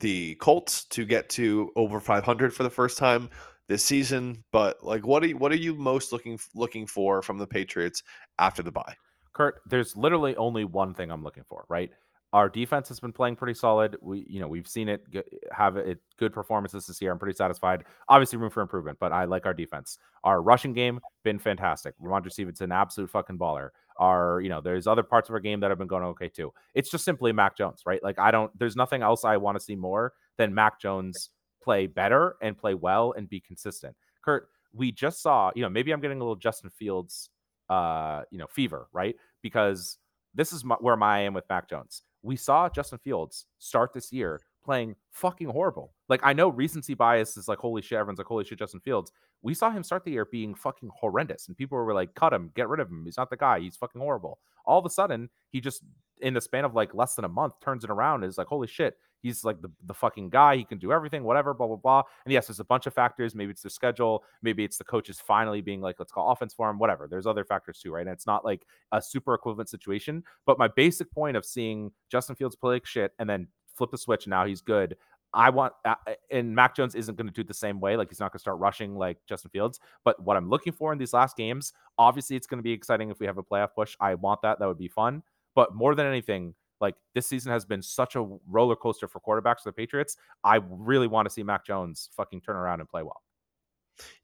[0.00, 3.30] the Colts to get to over 500 for the first time
[3.66, 4.44] this season.
[4.52, 8.02] But like, what are you, what are you most looking looking for from the Patriots
[8.38, 8.94] after the bye?
[9.32, 11.90] Kurt, there's literally only one thing I'm looking for, right?
[12.32, 13.96] Our defense has been playing pretty solid.
[14.02, 15.02] We, you know, we've seen it
[15.50, 17.10] have it good performances this year.
[17.10, 17.84] I'm pretty satisfied.
[18.08, 19.98] Obviously, room for improvement, but I like our defense.
[20.24, 21.94] Our rushing game been fantastic.
[21.98, 23.70] Rhamondre Stevenson, absolute fucking baller.
[23.96, 26.52] Our, you know, there's other parts of our game that have been going okay too.
[26.74, 28.02] It's just simply Mac Jones, right?
[28.02, 28.56] Like I don't.
[28.58, 31.30] There's nothing else I want to see more than Mac Jones
[31.62, 33.96] play better and play well and be consistent.
[34.22, 37.30] Kurt, we just saw, you know, maybe I'm getting a little Justin Fields,
[37.68, 39.16] uh, you know, fever, right?
[39.42, 39.98] Because
[40.34, 42.02] this is my, where I am with Mac Jones.
[42.22, 45.94] We saw Justin Fields start this year playing fucking horrible.
[46.08, 49.12] Like I know recency bias is like holy shit, everyone's like holy shit, Justin Fields.
[49.40, 52.50] We saw him start the year being fucking horrendous, and people were like, cut him,
[52.54, 53.04] get rid of him.
[53.04, 53.60] He's not the guy.
[53.60, 54.40] He's fucking horrible.
[54.66, 55.82] All of a sudden, he just
[56.20, 58.24] in the span of like less than a month turns it around.
[58.24, 60.56] Is like holy shit, he's like the, the fucking guy.
[60.56, 62.02] He can do everything, whatever, blah, blah, blah.
[62.24, 63.34] And yes, there's a bunch of factors.
[63.34, 64.24] Maybe it's the schedule.
[64.42, 67.06] Maybe it's the coaches finally being like, let's call offense for him, whatever.
[67.08, 68.06] There's other factors too, right?
[68.06, 70.22] And it's not like a super equivalent situation.
[70.46, 73.98] But my basic point of seeing Justin Fields play like shit and then flip the
[73.98, 74.96] switch now he's good.
[75.34, 75.94] I want, uh,
[76.30, 77.96] and Mac Jones isn't going to do it the same way.
[77.96, 79.78] Like he's not going to start rushing like Justin Fields.
[80.04, 83.10] But what I'm looking for in these last games, obviously, it's going to be exciting
[83.10, 83.94] if we have a playoff push.
[84.00, 84.58] I want that.
[84.58, 85.22] That would be fun.
[85.54, 89.62] But more than anything, like this season has been such a roller coaster for quarterbacks
[89.62, 90.16] for the Patriots.
[90.44, 93.22] I really want to see Mac Jones fucking turn around and play well.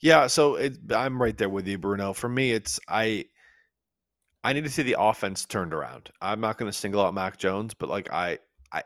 [0.01, 2.13] Yeah, so it, I'm right there with you, Bruno.
[2.13, 3.27] For me, it's I
[4.45, 6.11] I need to see the offense turned around.
[6.21, 8.39] I'm not going to single out Mac Jones, but like I
[8.73, 8.83] I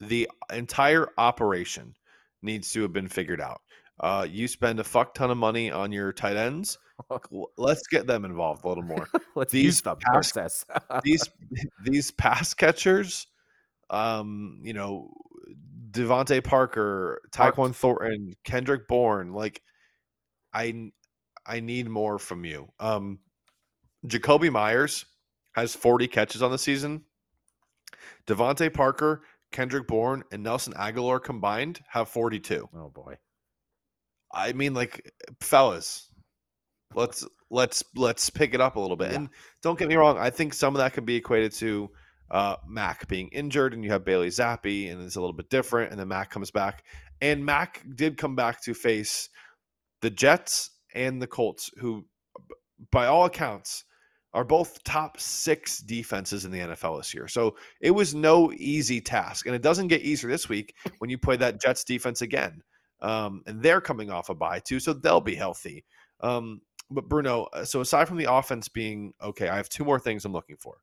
[0.00, 1.94] the entire operation
[2.42, 3.60] needs to have been figured out.
[4.00, 6.78] Uh, you spend a fuck ton of money on your tight ends.
[7.56, 9.08] Let's get them involved a little more.
[9.36, 10.66] Let's These the pass- process.
[11.04, 11.22] these
[11.84, 13.26] these pass catchers,
[13.90, 15.12] um, you know,
[15.92, 19.62] DeVante Parker, Park- Tyquan Thornton, Kendrick Bourne, like
[20.52, 20.90] I
[21.46, 22.68] I need more from you.
[22.80, 23.20] Um
[24.06, 25.04] Jakobi Meyers
[25.54, 27.02] has 40 catches on the season.
[28.26, 29.22] DeVante Parker,
[29.52, 32.68] Kendrick Bourne, and Nelson Agholor combined have 42.
[32.76, 33.16] oh boy.
[34.34, 36.10] I mean, like, fellas,
[36.94, 39.10] let's let's let's pick it up a little bit.
[39.10, 39.18] Yeah.
[39.18, 39.28] And
[39.62, 41.90] don't get me wrong, I think some of that could be equated to
[42.30, 45.90] uh, Mac being injured, and you have Bailey Zappe, and it's a little bit different.
[45.90, 46.84] And then Mac comes back,
[47.20, 49.28] and Mac did come back to face
[50.02, 52.04] the Jets and the Colts, who,
[52.90, 53.84] by all accounts,
[54.32, 57.28] are both top six defenses in the NFL this year.
[57.28, 61.18] So it was no easy task, and it doesn't get easier this week when you
[61.18, 62.62] play that Jets defense again.
[63.04, 65.84] Um, and they're coming off a bye too, so they'll be healthy.
[66.20, 70.00] Um, but Bruno, uh, so aside from the offense being okay, I have two more
[70.00, 70.78] things I'm looking for.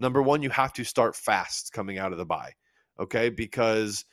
[0.00, 2.52] Number one, you have to start fast coming out of the bye,
[2.98, 3.28] okay?
[3.30, 4.04] Because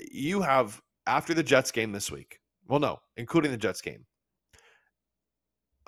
[0.00, 2.40] you have after the Jets game this week.
[2.66, 4.06] Well, no, including the Jets game.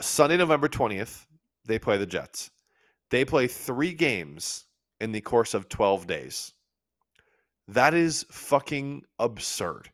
[0.03, 1.25] Sunday, November 20th,
[1.65, 2.51] they play the Jets.
[3.11, 4.67] They play three games
[5.01, 6.53] in the course of 12 days.
[7.69, 9.91] That is fucking absurd.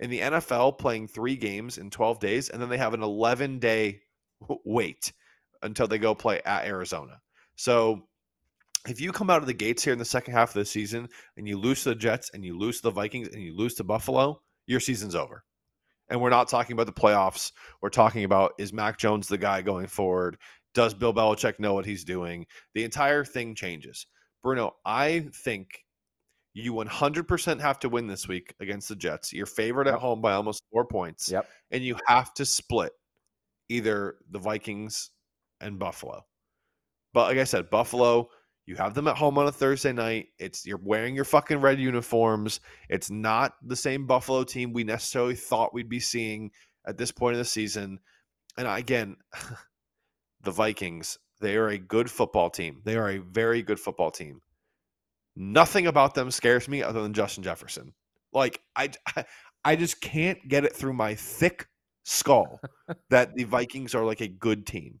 [0.00, 3.58] In the NFL, playing three games in 12 days, and then they have an 11
[3.58, 4.00] day
[4.64, 5.12] wait
[5.62, 7.20] until they go play at Arizona.
[7.56, 8.04] So
[8.86, 11.08] if you come out of the gates here in the second half of the season
[11.36, 13.74] and you lose to the Jets and you lose to the Vikings and you lose
[13.74, 15.44] to Buffalo, your season's over.
[16.08, 17.52] And we're not talking about the playoffs.
[17.82, 20.38] We're talking about is Mac Jones the guy going forward?
[20.74, 22.46] Does Bill Belichick know what he's doing?
[22.74, 24.06] The entire thing changes.
[24.42, 25.84] Bruno, I think
[26.58, 29.32] you 100% have to win this week against the Jets.
[29.32, 31.30] You're favored at home by almost four points.
[31.30, 31.48] Yep.
[31.70, 32.92] And you have to split
[33.68, 35.10] either the Vikings
[35.60, 36.24] and Buffalo.
[37.14, 38.28] But like I said, Buffalo,
[38.66, 40.28] you have them at home on a Thursday night.
[40.38, 42.60] It's you're wearing your fucking red uniforms.
[42.88, 46.50] It's not the same Buffalo team we necessarily thought we'd be seeing
[46.86, 48.00] at this point of the season.
[48.56, 49.16] And again,
[50.42, 52.80] the Vikings, they are a good football team.
[52.84, 54.40] They are a very good football team.
[55.40, 57.94] Nothing about them scares me other than Justin Jefferson.
[58.32, 58.90] Like I
[59.64, 61.68] I just can't get it through my thick
[62.04, 62.60] skull
[63.10, 64.98] that the Vikings are like a good team.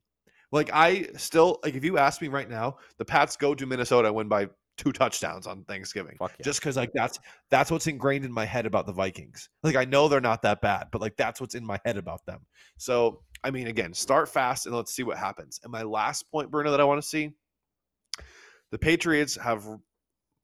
[0.52, 4.06] Like I still like if you ask me right now, the Pats go to Minnesota
[4.06, 6.16] and win by two touchdowns on Thanksgiving.
[6.20, 6.28] Yeah.
[6.44, 7.18] Just because like that's
[7.50, 9.48] that's what's ingrained in my head about the Vikings.
[9.64, 12.24] Like I know they're not that bad, but like that's what's in my head about
[12.26, 12.46] them.
[12.76, 15.58] So I mean, again, start fast and let's see what happens.
[15.64, 17.32] And my last point, Bruno, that I want to see,
[18.70, 19.66] the Patriots have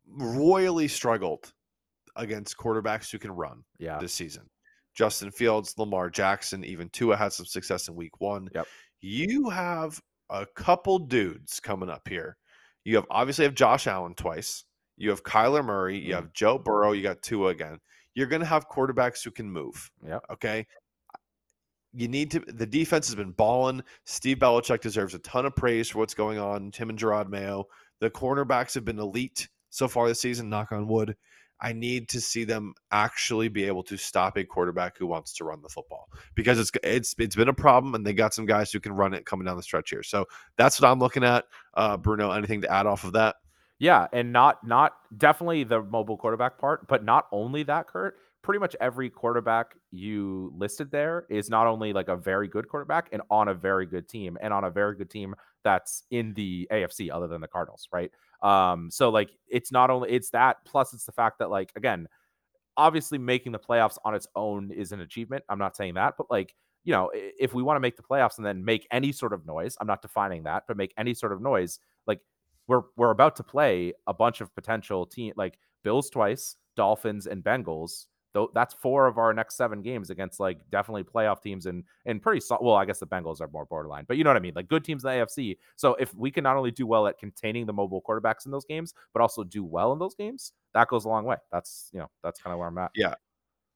[0.09, 1.52] royally struggled
[2.16, 3.98] against quarterbacks who can run yeah.
[3.98, 4.48] this season.
[4.94, 8.48] Justin Fields, Lamar Jackson, even Tua had some success in week one.
[8.55, 8.66] Yep.
[9.00, 10.00] You have
[10.30, 12.36] a couple dudes coming up here.
[12.84, 14.64] You have obviously have Josh Allen twice.
[14.96, 15.98] You have Kyler Murray.
[15.98, 16.16] You Mhm.
[16.16, 16.92] have Joe Burrow.
[16.92, 17.80] You got Tua again.
[18.14, 19.90] You're going to have quarterbacks who can move.
[20.07, 20.24] Yep.
[20.34, 20.66] Okay.
[21.92, 22.40] You need to.
[22.40, 23.82] The defense has been balling.
[24.05, 26.70] Steve Belichick deserves a ton of praise for what's going on.
[26.70, 27.66] Tim and Jerod Mayo.
[28.00, 30.49] The cornerbacks have been elite so far this season.
[30.49, 31.16] Knock on wood.
[31.61, 35.45] I need to see them actually be able to stop a quarterback who wants to
[35.45, 38.72] run the football because it's it's it's been a problem, and they got some guys
[38.72, 40.03] who can run it coming down the stretch here.
[40.03, 41.45] So that's what I'm looking at.
[41.75, 43.37] Uh, Bruno, anything to add off of that?
[43.79, 48.16] Yeah, and not not definitely the mobile quarterback part, but not only that, Kurt.
[48.43, 53.09] Pretty much every quarterback you listed there is not only like a very good quarterback
[53.11, 56.68] and on a very good team, and on a very good team that's in the
[56.70, 58.11] AFC other than the Cardinals, right?
[58.45, 62.07] Um, so like it's not only it's that plus it's the fact that like again,
[62.76, 65.45] obviously making the playoffs on its own is an achievement.
[65.49, 68.36] I'm not saying that, but like you know, if we want to make the playoffs
[68.36, 71.32] and then make any sort of noise, I'm not defining that, but make any sort
[71.32, 72.20] of noise, like
[72.68, 77.42] we're we're about to play a bunch of potential team like Bills twice, Dolphins and
[77.42, 78.07] Bengals.
[78.35, 82.20] Though that's four of our next seven games against like definitely playoff teams and and
[82.20, 82.74] pretty so- well.
[82.74, 84.53] I guess the Bengals are more borderline, but you know what I mean.
[84.55, 85.57] Like good teams in the AFC.
[85.76, 88.64] So if we can not only do well at containing the mobile quarterbacks in those
[88.64, 91.37] games, but also do well in those games, that goes a long way.
[91.53, 92.91] That's you know that's kind of where I'm at.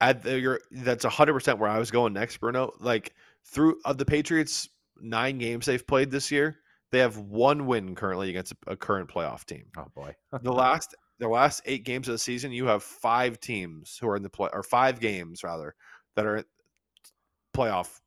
[0.00, 2.72] at the, your that's 100% where I was going next, Bruno.
[2.80, 4.68] Like through of the Patriots
[5.00, 6.59] nine games they've played this year,
[6.90, 9.66] they have one win currently against a current playoff team.
[9.76, 10.14] Oh boy.
[10.42, 14.16] The last the last 8 games of the season, you have 5 teams who are
[14.16, 15.74] in the play or 5 games rather
[16.16, 16.44] that are
[17.54, 18.00] playoff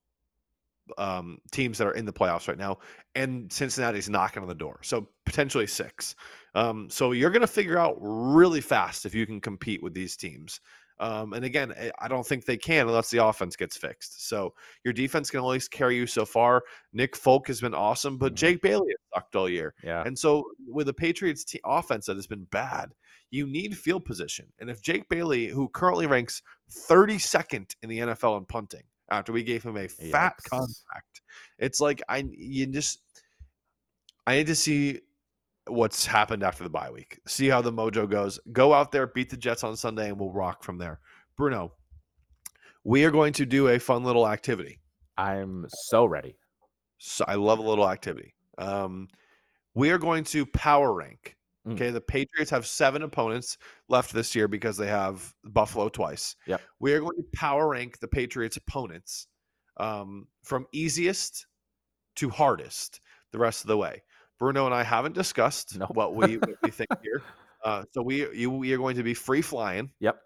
[0.97, 2.77] um teams that are in the playoffs right now
[3.15, 4.79] and Cincinnati's knocking on the door.
[4.83, 6.15] So potentially 6.
[6.55, 10.17] Um so you're going to figure out really fast if you can compete with these
[10.17, 10.59] teams.
[10.99, 14.27] Um, and again, I- I don't think they can unless the offense gets fixed.
[14.27, 14.53] So
[14.83, 16.63] your defense can at least carry you so far.
[16.93, 18.37] Nick Folk has been awesome, but Mhm.
[18.37, 19.73] Jake Bailey has sucked all year.
[19.83, 20.03] Yeah.
[20.05, 22.93] And so with the Patriots te- offense that has been bad,
[23.31, 24.45] you need field position.
[24.59, 26.43] And if Jake Bailey, who currently ranks
[26.89, 30.49] 32nd in the NFL in punting, after we gave him a fat Yikes.
[30.49, 31.21] contract,
[31.57, 32.99] it's like I you just
[34.25, 34.99] I need to see
[35.67, 37.19] what's happened after the bye week.
[37.27, 38.39] See how the mojo goes.
[38.51, 40.99] Go out there, beat the Jets on Sunday, and we'll rock from there.
[41.37, 41.73] Bruno,
[42.83, 44.79] we are going to do a fun little activity.
[45.17, 46.37] I'm so ready.
[46.97, 48.33] So I love a little activity.
[48.57, 49.07] Um,
[49.73, 51.35] we are going to power rank
[51.67, 51.73] Mm.
[51.73, 53.57] Okay, the Patriots have seven opponents
[53.87, 56.35] left this year because they have Buffalo twice.
[56.47, 56.61] Yep.
[56.79, 59.27] We are going to power rank the Patriots opponents
[59.77, 61.45] um, from easiest
[62.15, 62.99] to hardest
[63.31, 64.01] the rest of the way.
[64.39, 65.91] Bruno and I haven't discussed Nope.
[65.93, 67.21] what we what we think here.
[67.63, 70.19] Uh, so we you we are going to be free flying, Yep.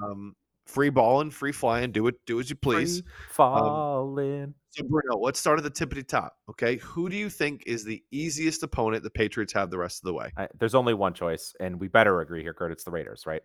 [0.00, 1.90] um, free balling, free flying.
[1.90, 3.00] Do it, do as you please.
[3.00, 4.54] Free falling.
[4.78, 6.36] So Bruno, let's start at the tippity top.
[6.48, 10.06] Okay, who do you think is the easiest opponent the Patriots have the rest of
[10.06, 10.32] the way?
[10.36, 12.70] I, there's only one choice, and we better agree here, Kurt.
[12.72, 13.42] It's the Raiders, right?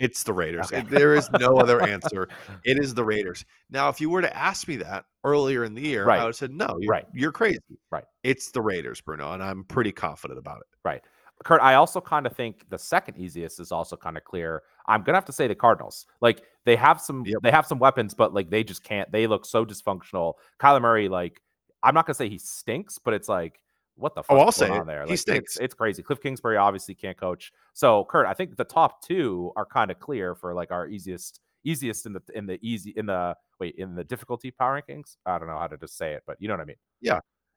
[0.00, 0.72] It's the Raiders.
[0.72, 0.84] Okay.
[0.90, 2.28] There is no other answer.
[2.64, 3.44] It is the Raiders.
[3.70, 6.18] Now, if you were to ask me that earlier in the year, Right.
[6.18, 7.06] I would have said, no, you're, Right.
[7.14, 7.60] you're crazy.
[7.92, 8.04] Right.
[8.24, 10.66] It's the Raiders, Bruno, and I'm pretty confident about it.
[10.84, 11.02] Right.
[11.44, 14.62] Kurt, I also kind of think the second easiest is also kind of clear.
[14.86, 16.06] I'm gonna have to say the Cardinals.
[16.20, 17.40] Like they have some, Yep.
[17.42, 19.10] they have some weapons, but like they just can't.
[19.12, 20.34] They look so dysfunctional.
[20.60, 21.40] Kyler Murray, like
[21.82, 23.60] I'm not gonna say he stinks, but it's like
[23.96, 25.04] what the fuck Oh, I'll is going say on there?
[25.04, 25.56] He Like, stinks.
[25.56, 26.02] It's, it's crazy.
[26.02, 27.52] Cliff Kingsbury obviously can't coach.
[27.74, 31.40] So Kurt, I think the top two are kind of clear for like our easiest,
[31.62, 35.16] easiest in the in the easy in the wait in the difficulty power rankings.
[35.24, 36.76] I don't know how to just say it, but you know what I mean.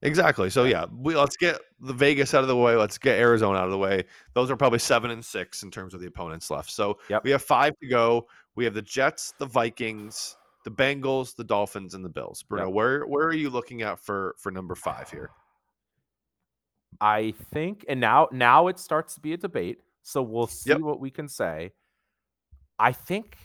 [0.04, 0.50] Exactly.
[0.50, 2.76] So yeah, we let's get the Vegas out of the way.
[2.76, 4.04] Let's get Arizona out of the way.
[4.34, 6.70] Those are probably seven and six in terms of the opponents left.
[6.70, 7.24] So Yep.
[7.24, 8.28] we have five to go.
[8.56, 12.44] We have the Jets, the Vikings, the Bengals, the Dolphins, and the Bills.
[12.44, 12.74] Bruno, Yep.
[12.76, 15.32] where where are you looking at for for number five here?
[17.02, 19.80] I think, and now now it starts to be a debate.
[20.04, 20.82] So we'll see Yep.
[20.82, 21.74] what we can say.
[22.80, 23.36] I think,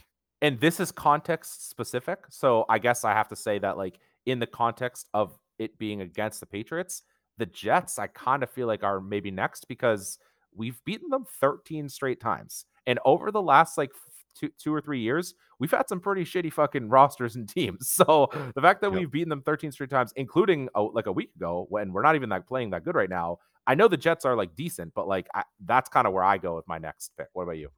[0.41, 2.19] and this is context specific.
[2.29, 6.01] So I guess I have to say that, like, in the context of it being
[6.01, 7.03] against the Patriots,
[7.37, 10.19] the Jets, I kind of feel like are maybe next because
[10.55, 12.65] we've beaten them 13 straight times.
[12.85, 13.91] And over the last like
[14.35, 17.89] two, two or three years, we've had some pretty shitty fucking rosters and teams.
[17.89, 18.99] So the fact that Yep.
[18.99, 22.15] we've beaten them 13 straight times, including oh, like a week ago when we're not
[22.15, 25.07] even like playing that good right now, I know the Jets are like decent, but
[25.07, 27.27] like I, that's kind of where I go with my next pick.
[27.33, 27.69] What about you?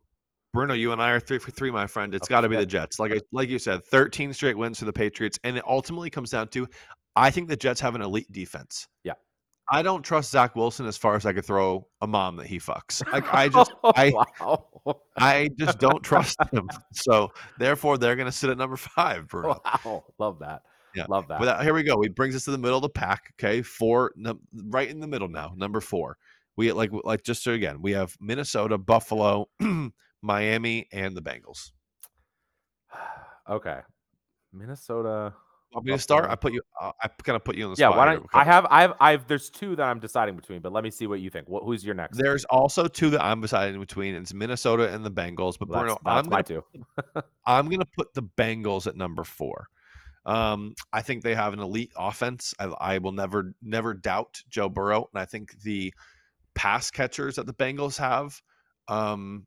[0.54, 2.16] Bruno, you and I are three for three, my friend.
[2.16, 2.98] It's Okay, got to be the Jets.
[2.98, 6.30] Like I, like you said, 13 straight wins for the Patriots, and it ultimately comes
[6.32, 6.66] down to,
[7.16, 8.88] I think the Jets have an elite defense.
[9.04, 9.14] Yeah.
[9.72, 12.60] I don't trust Zach Wilson as far as I could throw a mom that he
[12.60, 13.06] fucks.
[13.12, 15.00] Like I just, I, wow.
[15.18, 16.70] I just don't trust him.
[16.94, 19.60] So therefore, they're going to sit at number five, Bruno.
[19.66, 20.04] wow.
[20.20, 20.62] Love that.
[20.96, 21.42] Yeah, Love that.
[21.42, 22.02] That, here we go.
[22.02, 23.34] He brings us to the middle of the pack.
[23.38, 25.54] Okay, four, num- right in the middle now.
[25.56, 26.18] Number four.
[26.58, 29.50] We like like just so again, we have Minnesota, Buffalo,
[30.22, 31.72] Miami, and the Bengals.
[33.50, 33.80] okay.
[34.54, 35.34] Minnesota.
[35.76, 36.30] Want me to start?
[36.30, 36.62] I put you.
[36.80, 37.98] Uh, I kind of put you on the Yeah, spot.
[37.98, 40.72] why don't I have I have I have there's two that I'm deciding between, but
[40.72, 41.50] let me see what you think.
[41.50, 42.18] What who's your next?
[42.18, 44.16] There's also two that I'm deciding between.
[44.16, 45.60] It's Minnesota and the Bengals.
[45.60, 47.24] But Well, Bruno, that's, that's I'm my gonna, two.
[47.46, 49.68] I'm gonna put the Bengals at number four.
[50.26, 52.54] Um, I think they have an elite offense.
[52.58, 55.94] I, I will never never doubt Joe Burrow, and I think the
[56.56, 58.42] pass catchers that the Bengals have
[58.88, 59.46] um,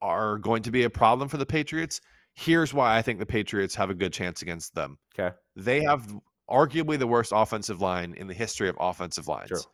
[0.00, 2.00] are going to be a problem for the Patriots.
[2.36, 4.98] Here's why I think the Patriots have a good chance against them.
[5.18, 5.34] Okay.
[5.56, 6.14] They have
[6.50, 9.66] arguably the worst offensive line in the history of offensive lines.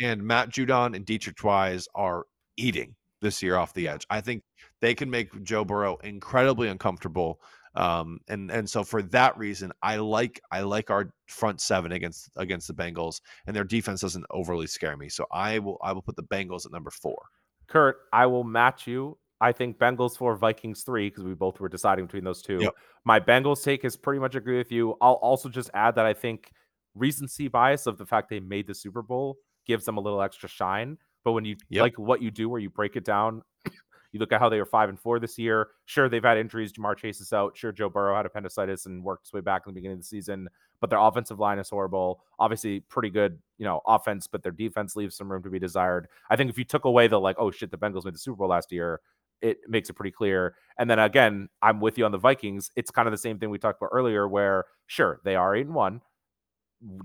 [0.00, 4.06] And Matt Judon and Deatrich Wise are eating this year off the edge.
[4.10, 4.42] I think
[4.80, 7.40] they can make Joe Burrow incredibly uncomfortable.
[7.74, 12.30] Um, and and so for that reason, I like I like our front seven against
[12.36, 15.08] against the Bengals, and their defense doesn't overly scare me.
[15.08, 17.22] So I will I will put the Bengals at number four.
[17.66, 19.16] Kurt, I will match you.
[19.40, 22.58] I think Bengals four, Vikings three, because we both were deciding between those two.
[22.60, 22.74] Yep.
[23.04, 24.96] My Bengals take is pretty much agree with you.
[25.00, 26.50] I'll also just add that I think
[26.94, 30.48] recency bias of the fact they made the Super Bowl gives them a little extra
[30.48, 30.98] shine.
[31.24, 31.82] But when you Yep.
[31.82, 33.42] like what you do, where you break it down,
[34.12, 35.68] you look at how they were five and four this year.
[35.84, 36.72] Sure, they've had injuries.
[36.72, 37.56] Ja'Marr Chase is out.
[37.56, 40.06] Sure, Joe Burrow had appendicitis and worked his way back in the beginning of the
[40.06, 40.48] season.
[40.80, 42.22] But their offensive line is horrible.
[42.38, 46.08] Obviously, pretty good, you know, offense, but their defense leaves some room to be desired.
[46.30, 48.36] I think if you took away the like, oh shit, the Bengals made the Super
[48.36, 49.00] Bowl last year,
[49.42, 50.54] it makes it pretty clear.
[50.78, 52.70] And then again, I'm with you on the Vikings.
[52.76, 55.66] It's kind of the same thing we talked about earlier, where sure they are eight
[55.66, 56.00] and one.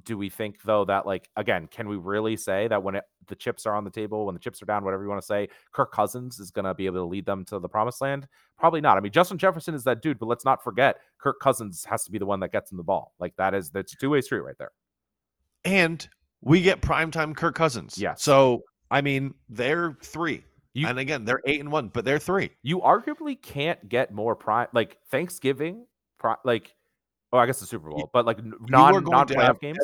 [0.06, 3.36] Do we think though that like again, can we really say that when it, the
[3.36, 5.50] chips are on the table, when the chips are down, whatever you want to say,
[5.74, 8.28] Kirk Cousins is going to be able to lead them to the promised land?
[8.58, 8.98] Probably not.
[8.98, 12.12] I mean, Justin Jefferson is that dude, but let's not forget Kirk Cousins has to
[12.12, 13.14] be the one that gets him the ball.
[13.20, 14.72] Like that is that's a two way street right there.
[15.66, 16.08] And
[16.42, 17.98] we get primetime Kirk Cousins.
[17.98, 18.14] Yeah.
[18.16, 20.46] So I mean, they're three.
[20.76, 22.52] You- and again, they're eight and one, but they're three.
[22.62, 25.88] You arguably can't get more prime like Thanksgiving,
[26.20, 26.76] pri- like
[27.34, 29.78] oh, I guess the Super Bowl, but like You non non playoff games.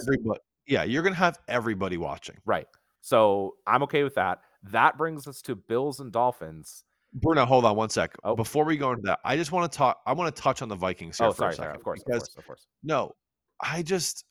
[0.67, 2.37] Yeah, you're gonna have everybody watching.
[2.45, 2.67] Right.
[3.01, 4.41] So I'm okay with that.
[4.63, 6.83] That brings us to Bills and Dolphins.
[7.13, 8.13] Bruno, hold on one sec.
[8.23, 8.35] Oh.
[8.35, 10.01] Before we go into that, I just want to talk.
[10.05, 11.65] I want to touch on the Vikings here Oh, for sorry, a second.
[11.65, 11.75] sorry.
[11.77, 12.67] Of course, of course, of course.
[12.83, 13.15] no,
[13.61, 14.23] I just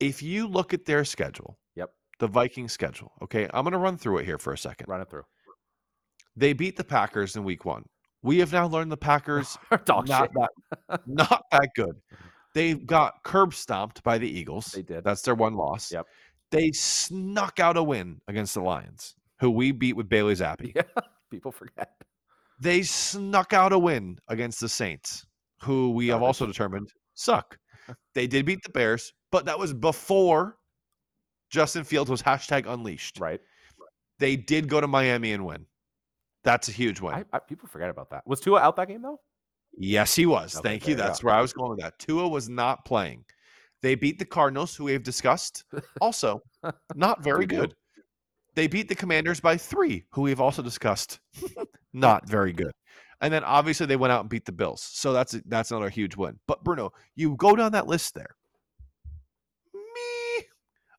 [0.00, 1.58] if you look at their schedule.
[2.22, 3.10] The Viking schedule.
[3.20, 4.86] Okay, I'm going to run through it here for a second.
[4.86, 5.24] Run it through.
[6.36, 7.82] They beat the Packers in Week One.
[8.22, 9.58] We have now learned the Packers
[9.88, 10.30] not that
[11.08, 11.96] not that good.
[11.96, 12.26] Mm-hmm.
[12.54, 14.66] They got curb stomped by the Eagles.
[14.66, 15.02] They did.
[15.02, 15.90] That's their one loss.
[15.90, 16.06] Yep.
[16.52, 20.72] They snuck out a win against the Lions, who we beat with Bailey Zappe.
[20.76, 21.90] Yeah, people forget.
[22.60, 25.26] They snuck out a win against the Saints,
[25.60, 27.58] who we have also determined suck.
[28.14, 30.58] They did beat the Bears, but that was before
[31.52, 33.20] Justin Fields was hashtag unleashed.
[33.20, 33.40] Right.
[34.18, 35.66] They did go to Miami and win.
[36.44, 37.14] That's a huge win.
[37.14, 38.26] I, I, people forget about that.
[38.26, 39.20] Was Tua out that game though?
[39.78, 40.56] Yes, he was.
[40.56, 40.94] Okay, Thank you.
[40.94, 41.98] That's where I was going with that.
[41.98, 43.24] Tua was not playing.
[43.82, 45.64] They beat the Cardinals, who we have discussed.
[46.00, 46.42] Also,
[46.94, 47.74] not very good.
[48.54, 51.20] They beat the Commanders by three, who we've also discussed.
[51.92, 52.72] not very good.
[53.20, 54.82] And then obviously they went out and beat the Bills.
[54.82, 56.38] So that's that's another huge win.
[56.46, 58.34] But Bruno, you go down that list there.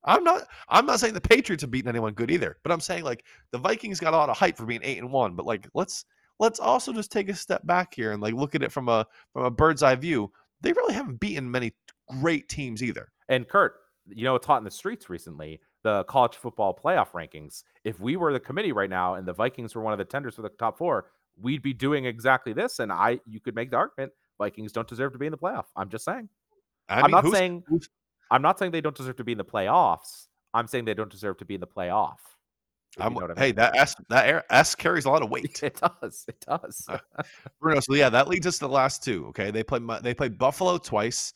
[0.06, 0.48] I'm not.
[0.70, 2.58] I'm not saying the Patriots have beaten anyone good either.
[2.64, 5.12] But I'm saying like the Vikings got a lot of hype for being eight and
[5.12, 5.36] one.
[5.36, 6.06] But like let's
[6.40, 9.06] let's also just take a step back here and like look at it from a
[9.32, 10.32] from a bird's eye view.
[10.62, 11.74] They really haven't beaten many
[12.20, 13.12] great teams either.
[13.30, 13.76] And Kurt,
[14.08, 15.60] you know, it's hot in the streets recently.
[15.84, 17.64] The college football playoff rankings.
[17.84, 20.36] If we were the committee right now and the Vikings were one of the tenders
[20.36, 21.08] for the top four,
[21.42, 22.80] we'd be doing exactly this.
[22.80, 25.66] And I, you could make the argument Vikings don't deserve to be in the playoff.
[25.76, 26.30] I'm just saying.
[26.88, 27.90] I I'm mean, not who's- saying who's-
[28.34, 30.28] I'm not saying they don't deserve to be in the playoffs.
[30.56, 32.18] I'm saying they don't deserve to be in the playoff.
[33.00, 35.62] you know I hey, that S that air- S carries a lot of weight.
[35.62, 36.26] it does.
[36.28, 36.88] It does.
[37.62, 37.80] Bruno.
[37.80, 39.28] So yeah, that leads us to the last two.
[39.28, 41.34] Okay, they play they play Buffalo twice,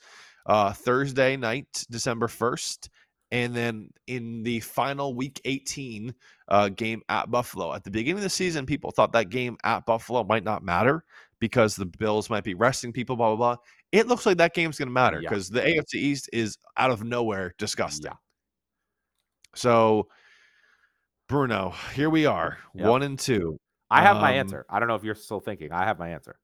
[0.47, 2.89] uh, Thursday night, December first,
[3.31, 6.15] and then in the final Week 18
[6.47, 7.73] uh, game at Buffalo.
[7.75, 11.03] At the beginning of the season, people thought that game at Buffalo might not matter
[11.39, 13.15] because the Bills might be resting people.
[13.15, 13.63] Blah blah blah.
[13.91, 15.29] It looks like that game's going to matter Yeah.
[15.29, 18.11] because the AFC East is out of nowhere disgusting.
[18.11, 18.17] Yeah.
[19.55, 20.09] So,
[21.29, 22.87] Bruno, here we are, Yep.
[22.89, 23.59] one and two.
[23.89, 24.65] I have my Um, answer.
[24.69, 25.71] I don't know if you're still thinking.
[25.71, 26.37] I have my answer.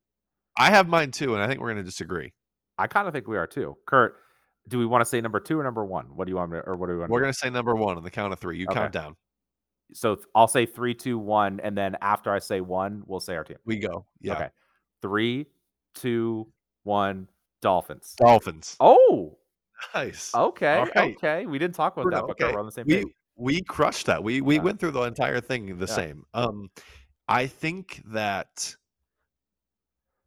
[0.57, 2.33] I have mine too, and I think we're going to disagree.
[2.77, 3.77] I kind of think we are too.
[3.85, 4.15] Kurt,
[4.67, 6.15] do we want to say number two or number one?
[6.15, 7.11] What do you want me to, or what do we want?
[7.11, 8.57] We're going to say number one on the count of three.
[8.59, 8.75] You Okay.
[8.79, 9.15] count down.
[9.93, 13.43] So I'll say three, two, one, and then after I say one, we'll say our
[13.43, 13.57] team.
[13.65, 14.05] We go.
[14.21, 14.33] Yeah.
[14.35, 14.49] Okay.
[15.01, 15.47] Three,
[15.95, 16.51] two,
[16.83, 17.27] one.
[17.63, 18.13] Dolphins.
[18.17, 18.75] Dolphins.
[18.79, 19.37] Oh,
[19.95, 20.33] Nice.
[20.35, 21.15] okay, All right.
[21.17, 21.45] okay.
[21.45, 22.53] We didn't talk about Bruno, that, but okay.
[22.53, 23.13] we're on the same we page.
[23.35, 24.23] we crushed that.
[24.23, 24.61] We we Yeah.
[24.61, 25.93] went through the entire thing the Yeah.
[25.95, 26.23] same.
[26.33, 26.69] Um,
[27.27, 28.75] I think that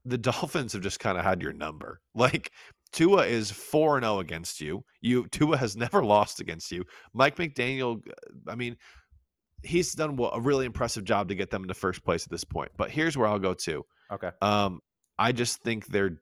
[0.04, 2.00] the Dolphins have just kind of had your number.
[2.14, 2.50] Like
[2.92, 4.84] Tua is four and zero against you.
[5.00, 6.84] You Tua has never lost against you.
[7.14, 8.00] Mike McDaniel.
[8.48, 8.76] I mean,
[9.62, 12.70] he's done a really impressive job to get them into first place at this point.
[12.76, 13.84] But here's where I'll go to.
[14.12, 14.30] Okay.
[14.42, 14.80] Um,
[15.18, 16.20] I just think their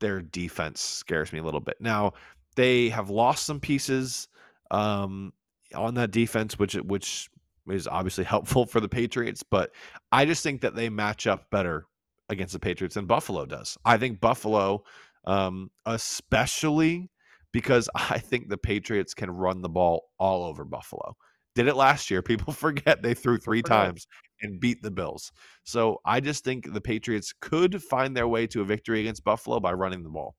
[0.00, 1.76] their defense scares me a little bit.
[1.80, 2.14] Now
[2.56, 4.28] they have lost some pieces
[4.70, 5.32] um,
[5.74, 7.30] on that defense, which which
[7.68, 9.42] is obviously helpful for the Patriots.
[9.42, 9.70] But
[10.12, 11.86] I just think that they match up better
[12.28, 13.76] against the Patriots than Buffalo does.
[13.84, 14.84] I think Buffalo,
[15.26, 17.10] um, especially
[17.52, 21.16] because I think the Patriots can run the ball all over Buffalo.
[21.54, 22.22] Did it last year.
[22.22, 23.76] People forget they threw three forget.
[23.76, 24.06] times
[24.42, 25.32] and beat the Bills.
[25.64, 29.60] So I just think the Patriots could find their way to a victory against Buffalo
[29.60, 30.34] by running the ball.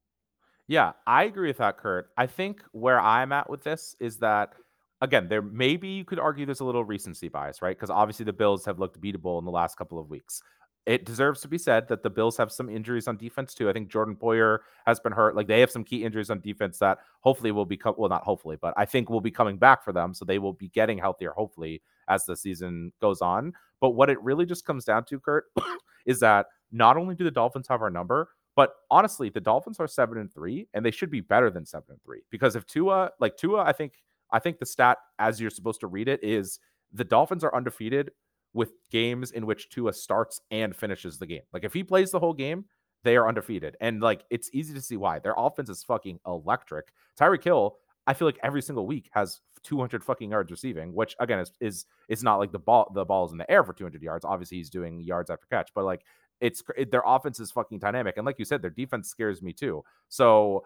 [0.68, 2.07] Yeah, I agree with that, Kurt.
[2.18, 4.53] I think where I'm at with this is that
[5.01, 7.76] again, there maybe you could argue there's a little recency bias, right?
[7.76, 10.41] Because obviously the Bills have looked beatable in the last couple of weeks.
[10.86, 13.70] It deserves to be said that the Bills have some injuries on defense too.
[13.70, 15.36] I think Jordan Poyer has been hurt.
[15.36, 18.58] Like they have some key injuries on defense that hopefully will become well, not hopefully,
[18.60, 20.14] but I think will be coming back for them.
[20.14, 23.54] So they will be getting healthier, hopefully, as the season goes on.
[23.80, 25.46] But what it really just comes down to, Kurt,
[26.06, 29.88] is that not only do the Dolphins have our number, but honestly, the Dolphins are
[29.88, 32.22] seven and three, and they should be better than seven and three.
[32.32, 33.94] Because if Tua, like Tua, I think
[34.32, 36.60] I think the stat as you're supposed to read it is
[36.94, 38.12] the Dolphins are undefeated
[38.54, 41.43] with games in which Tua starts and finishes the game.
[41.54, 42.66] Like if he plays the whole game,
[43.04, 43.78] they are undefeated.
[43.82, 45.20] And like it's easy to see why.
[45.20, 46.91] Their offense is fucking electric.
[47.20, 47.78] Tyreek Hill,
[48.08, 51.86] I feel like every single week has 200 fucking yards receiving, which again is is
[52.10, 54.26] it's not like the ball the ball is in the air for 200 yards.
[54.26, 56.04] Obviously, he's doing yards after catch, but like
[56.39, 59.54] it's it, their offense is fucking dynamic, and like you said, their defense scares me
[59.54, 59.84] too.
[60.10, 60.66] So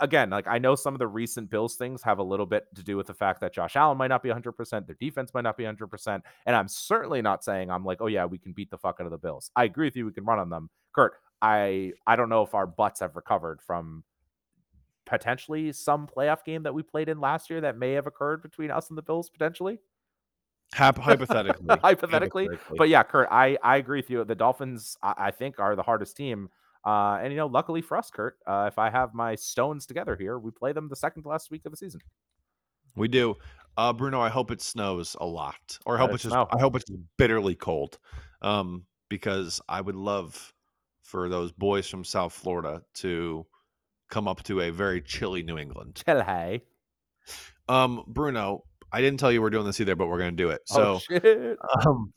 [0.00, 2.82] again, like I know some of the recent Bills things have a little bit to
[2.82, 5.56] do with the fact that Josh Allen might not be 100%, their defense might not
[5.56, 8.78] be 100%, and I'm certainly not saying I'm like, oh yeah, we can beat the
[8.78, 9.50] fuck out of the Bills.
[9.56, 11.14] I agree with you, we can run on them, Kurt.
[11.40, 14.02] I I don't know if our butts have recovered from
[15.06, 18.70] potentially some playoff game that we played in last year that may have occurred between
[18.70, 19.78] us and the Bills potentially.
[20.74, 22.48] Hypothetically, hypothetically.
[22.76, 24.22] But yeah, Kurt, I, I agree with you.
[24.24, 26.50] The Dolphins, I, I think, are the hardest team.
[26.88, 30.16] Uh, and you know, luckily for us, Kurt, uh, if I have my stones together
[30.16, 32.00] here, we play them the second to last week of the season.
[32.96, 33.36] we do.
[33.76, 36.32] Uh, Bruno, I hope it snows a lot, or I Let hope it it's just
[36.32, 36.48] snow.
[36.50, 37.98] I hope it's bitterly cold,
[38.40, 40.54] um, because I would love
[41.02, 43.44] for those boys from South Florida to
[44.08, 46.02] come up to a very chilly New England.
[46.06, 46.62] Chill, hey.
[47.68, 50.62] Um, Bruno, I didn't tell you we're doing this either, but we're gonna do it.
[50.70, 51.58] oh So, shit.
[51.86, 52.12] um,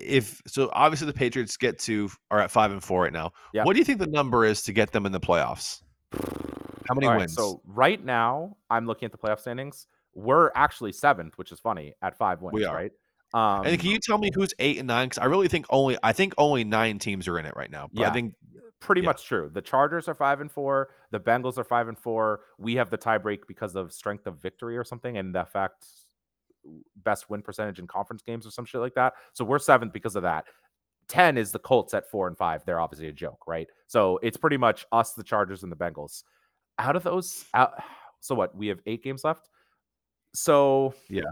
[0.00, 3.32] if so, obviously the Patriots get to are at five and four right now.
[3.52, 3.64] Yeah.
[3.64, 5.82] What do you think the number is to get them in the playoffs?
[6.12, 7.34] How many right, wins?
[7.34, 9.86] so right now, I'm looking at the playoff standings.
[10.14, 12.54] We're actually seventh, which is funny at five wins.
[12.54, 12.74] We are.
[12.74, 12.92] right.
[13.34, 15.08] Um, and can you tell me who's eight and nine?
[15.08, 17.88] Because I really think only I think only nine teams are in it right now.
[17.92, 18.34] But I think
[18.80, 19.06] pretty yeah.
[19.06, 19.50] much true.
[19.52, 20.88] The Chargers are five and four.
[21.10, 22.40] The Bengals are five and four.
[22.58, 25.86] We have the tiebreak because of strength of victory or something, and the fact
[27.04, 29.14] best win percentage in conference games or some shit like that.
[29.32, 30.44] So we're seventh because of that.
[31.08, 32.64] 10 is the Colts at four and five.
[32.66, 33.66] They're obviously a joke, right?
[33.86, 36.22] So it's pretty much us, the Chargers, and the Bengals.
[36.78, 37.82] Out of those, out,
[38.20, 38.54] so what?
[38.56, 39.48] We have eight games left.
[40.34, 41.22] So Yeah.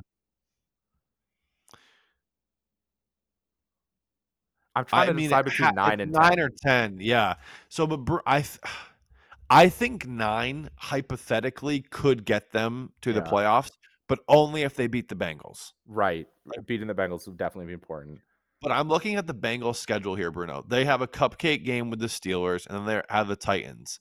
[4.74, 6.41] I'm trying I to mean, decide between ha- nine and nine 10.
[6.41, 6.99] or ten.
[7.01, 7.34] Yeah.
[7.68, 8.59] So, but Bru- I, th-
[9.51, 13.70] I think nine hypothetically could get them to the playoffs,
[14.09, 15.73] but only if they beat the Bengals.
[15.87, 16.27] Right.
[16.67, 18.21] Beating the Bengals would definitely be important.
[18.63, 20.65] But I'm looking at the Bengals schedule here, Bruno.
[20.67, 24.01] They have a cupcake game with the Steelers, and then they have the Titans.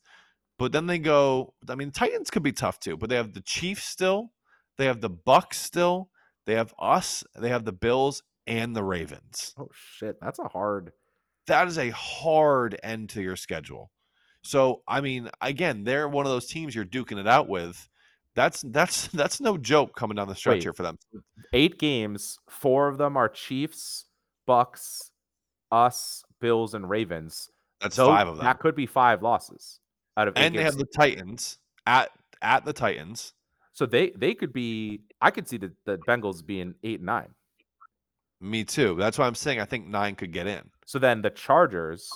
[0.57, 1.53] But then they go.
[1.67, 2.95] I mean, Titans could be tough too.
[2.95, 4.31] But they have the Chiefs still.
[4.77, 6.09] They have the Bucs still.
[6.45, 7.23] They have us.
[7.37, 9.53] They have the Bills and the Ravens.
[9.57, 10.91] Oh shit, that's a hard.
[11.47, 13.91] That is a hard end to your schedule.
[14.41, 17.89] So I mean, again, they're one of those teams you're duking it out with.
[18.35, 20.63] That's that's that's no joke coming down the stretch Wait.
[20.63, 20.97] here for them.
[21.53, 22.37] Eight games.
[22.49, 24.05] Four of them are Chiefs,
[24.47, 25.09] Bucs,
[25.71, 27.49] us, Bills, and Ravens.
[27.81, 28.45] That's Tho- five of them.
[28.45, 29.79] That could be five losses
[30.17, 30.71] out of eight And they games.
[30.71, 32.09] have the Titans at
[32.41, 33.33] at the Titans.
[33.73, 35.01] so they they could be.
[35.21, 37.29] I could see the, the Bengals being eight and nine.
[38.41, 38.95] Me too.
[38.99, 40.61] That's why I'm saying I think nine could get in.
[40.85, 42.07] So then the Chargers,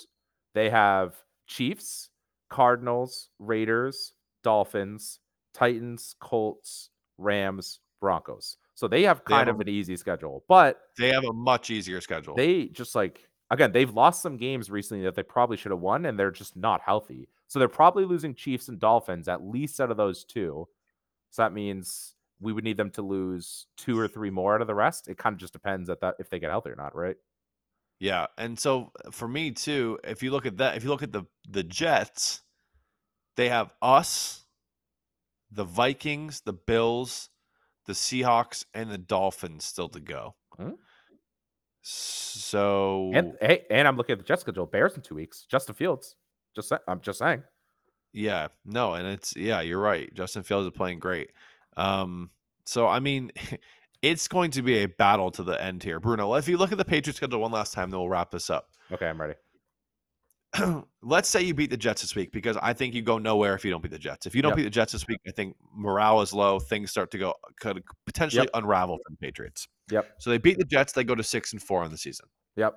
[0.54, 1.16] they have
[1.48, 2.10] Chiefs,
[2.50, 4.14] Cardinals, Raiders,
[4.44, 5.20] Dolphins,
[5.60, 8.58] Titans, Colts, Rams, Broncos.
[8.76, 11.70] So they have They have kind of an easy schedule, but They have a much
[11.70, 12.36] easier schedule.
[12.36, 16.06] they just like again they've lost some games recently that they probably should have won
[16.06, 19.90] and they're just not healthy so they're probably losing chiefs and dolphins at least out
[19.92, 20.68] of those two
[21.32, 24.68] so that means we would need them to lose two or three more out of
[24.68, 26.96] the rest it kind of just depends at that if they get healthy or not
[26.96, 27.18] right
[28.00, 31.04] yeah, and so uh, for me too, if you look at that, if you look
[31.04, 32.42] at the the Jets,
[33.36, 34.46] they have us,
[35.52, 37.30] the Vikings, the Bills,
[37.86, 40.36] the Seahawks, and the Dolphins still to go.
[40.58, 40.72] Hmm.
[41.82, 45.74] So and hey and i'm looking at the jet schedule bears in two weeks justin
[45.74, 46.16] fields
[46.56, 47.42] just i'm just saying
[48.12, 50.12] Yeah, no, and it's yeah, you're right.
[50.16, 51.30] Justin Fields is playing great.
[51.78, 52.32] Um,
[52.66, 53.32] so I mean,
[54.02, 56.34] it's going to be a battle to the end here, Bruno.
[56.34, 58.70] If you look at the Patriots schedule one last time, then we'll wrap this up.
[58.92, 59.36] okay i'm ready
[61.02, 63.64] Let's say you beat the Jets this week because I think you go nowhere if
[63.64, 64.26] you don't beat the Jets.
[64.26, 64.58] If you don't Yep.
[64.58, 66.60] beat the Jets this week, I think morale is low.
[66.60, 69.68] Things start to go could potentially unravel for the Patriots.
[69.92, 70.92] yep So they beat the Jets.
[70.94, 72.26] They go to six and four on the season.
[72.56, 72.74] yep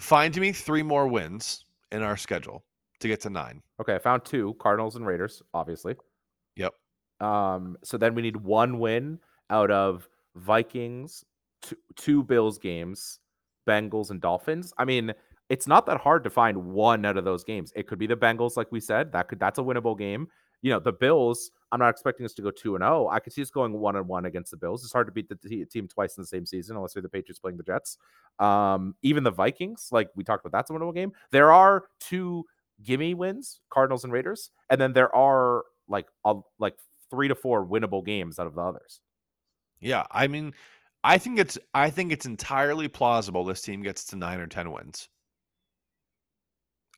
[0.00, 2.64] Find me three more wins in our schedule
[3.00, 3.62] to get to nine.
[3.80, 5.94] okay i found two cardinals and raiders obviously
[6.56, 6.72] Yep.
[7.20, 9.20] Um, so then we need one win
[9.50, 11.24] out of Vikings,
[11.62, 13.20] two, two Bills games,
[13.68, 14.72] Bengals and Dolphins.
[14.76, 15.12] I mean,
[15.48, 17.72] it's not that hard to find one out of those games.
[17.74, 19.12] It could be the Bengals, like we said.
[19.12, 20.28] That could that's a winnable game.
[20.60, 21.50] You know, the Bills.
[21.70, 23.08] I'm not expecting us to go two and zero.
[23.08, 24.82] I could see us going one and one against the Bills.
[24.82, 27.08] It's hard to beat the t- team twice in the same season, unless you're the
[27.08, 27.98] Patriots playing the Jets.
[28.38, 31.12] Um, even the Vikings, like we talked about, that's a winnable game.
[31.30, 32.44] There are two
[32.82, 36.74] gimme wins, Cardinals and Raiders, and then there are like a, like
[37.10, 39.00] three to four winnable games out of the others.
[39.80, 40.54] Yeah, I mean,
[41.04, 44.72] I think it's I think it's entirely plausible this team gets to nine or ten
[44.72, 45.08] wins.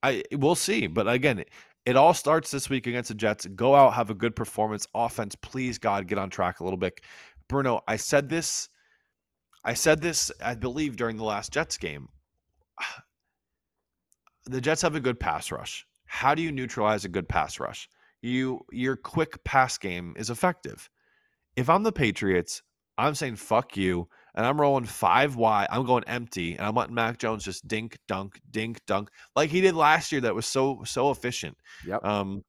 [0.02, 1.44] I we'll see, but again,
[1.84, 3.46] it, all starts this week against the Jets.
[3.46, 5.34] Go out, have a good performance, offense.
[5.34, 7.00] Please, God, get on track a little bit.
[7.48, 8.68] Bruno, I said this.
[9.64, 12.08] I said this, I believe, during the last Jets game.
[14.46, 15.86] The Jets have a good pass rush.
[16.06, 17.88] How do you neutralize a good pass rush?
[18.22, 20.88] You your quick pass game is effective.
[21.56, 22.62] If I'm the Patriots,
[22.98, 25.68] I'm saying fuck you, and I'm rolling five wide.
[25.70, 29.60] I'm going empty, and I'm letting Mac Jones just dink dunk dink dunk like he
[29.60, 30.20] did last year.
[30.22, 31.56] That was so so efficient.
[31.86, 32.04] Yep.
[32.04, 32.44] Um,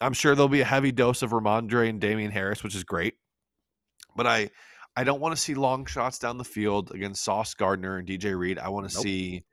[0.00, 3.14] I'm sure there'll be a heavy dose of Rhamondre and Damien Harris, which is great.
[4.16, 4.50] But I
[4.96, 8.36] I don't want to see long shots down the field against Sauce Gardner and DJ
[8.38, 8.58] Reed.
[8.58, 9.02] I want to Nope.
[9.02, 9.44] see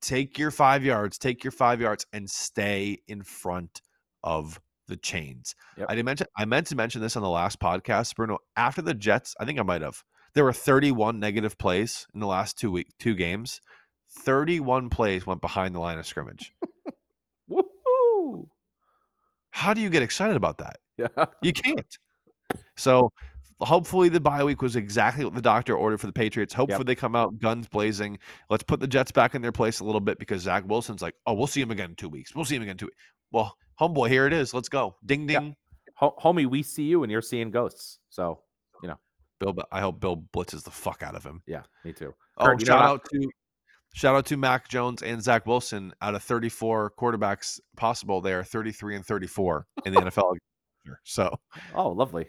[0.00, 3.80] take your five yards, take your five yards, and stay in front
[4.22, 5.54] of the chains.
[5.78, 5.86] Yep.
[5.88, 8.38] I didn't mention I meant to mention this on the last podcast, Bruno.
[8.56, 10.02] After the Jets, I think I might have.
[10.34, 13.60] There were 31 negative plays in the last two week two games.
[14.20, 16.52] 31 plays went behind the line of scrimmage.
[17.50, 18.46] Woohoo!
[19.50, 20.78] How do you get excited about that?
[20.98, 21.26] Yeah.
[21.42, 21.98] You can't.
[22.76, 23.10] So
[23.60, 26.52] hopefully the bye week was exactly what the doctor ordered for the Patriots.
[26.52, 28.18] Hopefully they come out guns blazing.
[28.50, 31.14] Let's put the Jets back in their place a little bit because Zach Wilson's like,
[31.26, 32.34] oh, we'll see him again in two weeks.
[32.34, 32.98] We'll see him again in two weeks.
[33.30, 34.52] Well, homeboy, here it is.
[34.52, 34.96] Let's go.
[35.04, 35.56] Ding ding.
[35.96, 37.98] Ho- homie, we see you and you're seeing ghosts.
[38.10, 38.40] So
[39.42, 41.42] Bill, I hope Bill blitzes the fuck out of him.
[41.46, 42.14] yeah, me too.
[42.38, 43.30] Oh, Kurt, shout I- out to
[43.94, 45.92] shout out to Mac Jones and Zach Wilson.
[46.00, 50.34] Out of 34 quarterbacks possible, they are 33 and 34 in the NFL.
[51.04, 51.32] So
[51.74, 52.26] Oh, lovely.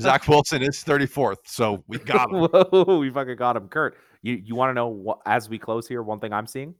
[0.00, 1.36] Zach Wilson is 34th.
[1.44, 2.48] So we got him.
[2.48, 3.68] Whoa, we fucking got him.
[3.68, 6.74] Kurt, you, you want to know what as we close here, one thing I'm seeing?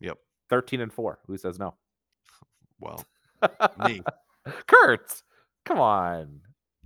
[0.00, 0.16] Yep.
[0.48, 1.18] 13 and 4.
[1.26, 1.74] Who says no?
[2.80, 3.04] Well,
[3.86, 4.00] me.
[4.66, 5.22] Kurt,
[5.66, 6.40] come on.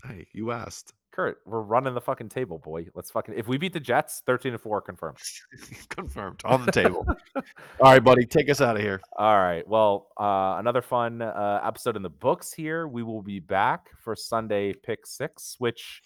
[0.04, 0.92] Hey, you asked.
[1.12, 2.86] Kurt, we're running the fucking table, boy.
[2.94, 5.18] Let's fucking if we beat the Jets, 13 to 4 confirmed.
[5.90, 7.06] Confirmed on the table.
[7.36, 8.98] All right, buddy, take us out of here.
[9.18, 9.66] All right.
[9.68, 12.88] Well, uh, another fun uh, episode in the books here.
[12.88, 16.00] We will be back for Sunday pick six, which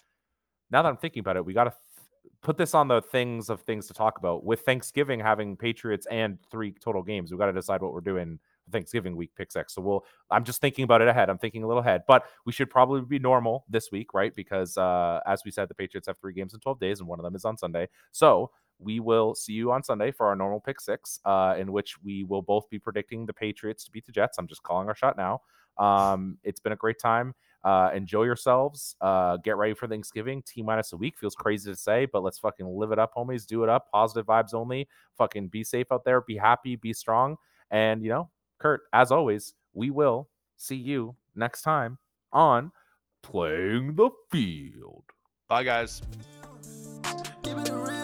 [0.71, 3.49] now that I'm thinking about it, we got to th- put this on the things
[3.49, 4.43] of things to talk about.
[4.43, 8.39] With Thanksgiving having Patriots and three total games, we got to decide what we're doing
[8.39, 9.73] for Thanksgiving week pick six.
[9.73, 11.29] So we'll, I'm just thinking about it ahead.
[11.29, 14.33] I'm thinking a little ahead, but we should probably be normal this week, right?
[14.35, 17.19] Because uh, as we said, the Patriots have three games in 12 days, and one
[17.19, 17.87] of them is on Sunday.
[18.11, 22.01] So we will see you on Sunday for our normal pick six, uh, in which
[22.03, 24.37] we will both be predicting the Patriots to beat the Jets.
[24.37, 25.41] I'm just calling our shot now.
[25.77, 27.33] Um, it's been a great time.
[27.63, 28.95] Uh, enjoy yourselves.
[29.01, 30.41] Uh, get ready for Thanksgiving.
[30.43, 33.45] T minus a week feels crazy to say, but let's fucking live it up, homies.
[33.45, 33.91] Do it up.
[33.91, 34.87] Positive vibes only.
[35.17, 36.21] Fucking be safe out there.
[36.21, 36.75] Be happy.
[36.75, 37.35] Be strong.
[37.71, 41.97] And you know, Kurt, as always, we will see you next time
[42.33, 42.71] on
[43.21, 45.03] playing the field.
[45.47, 46.01] Bye, guys.
[47.43, 47.97] Keep it real.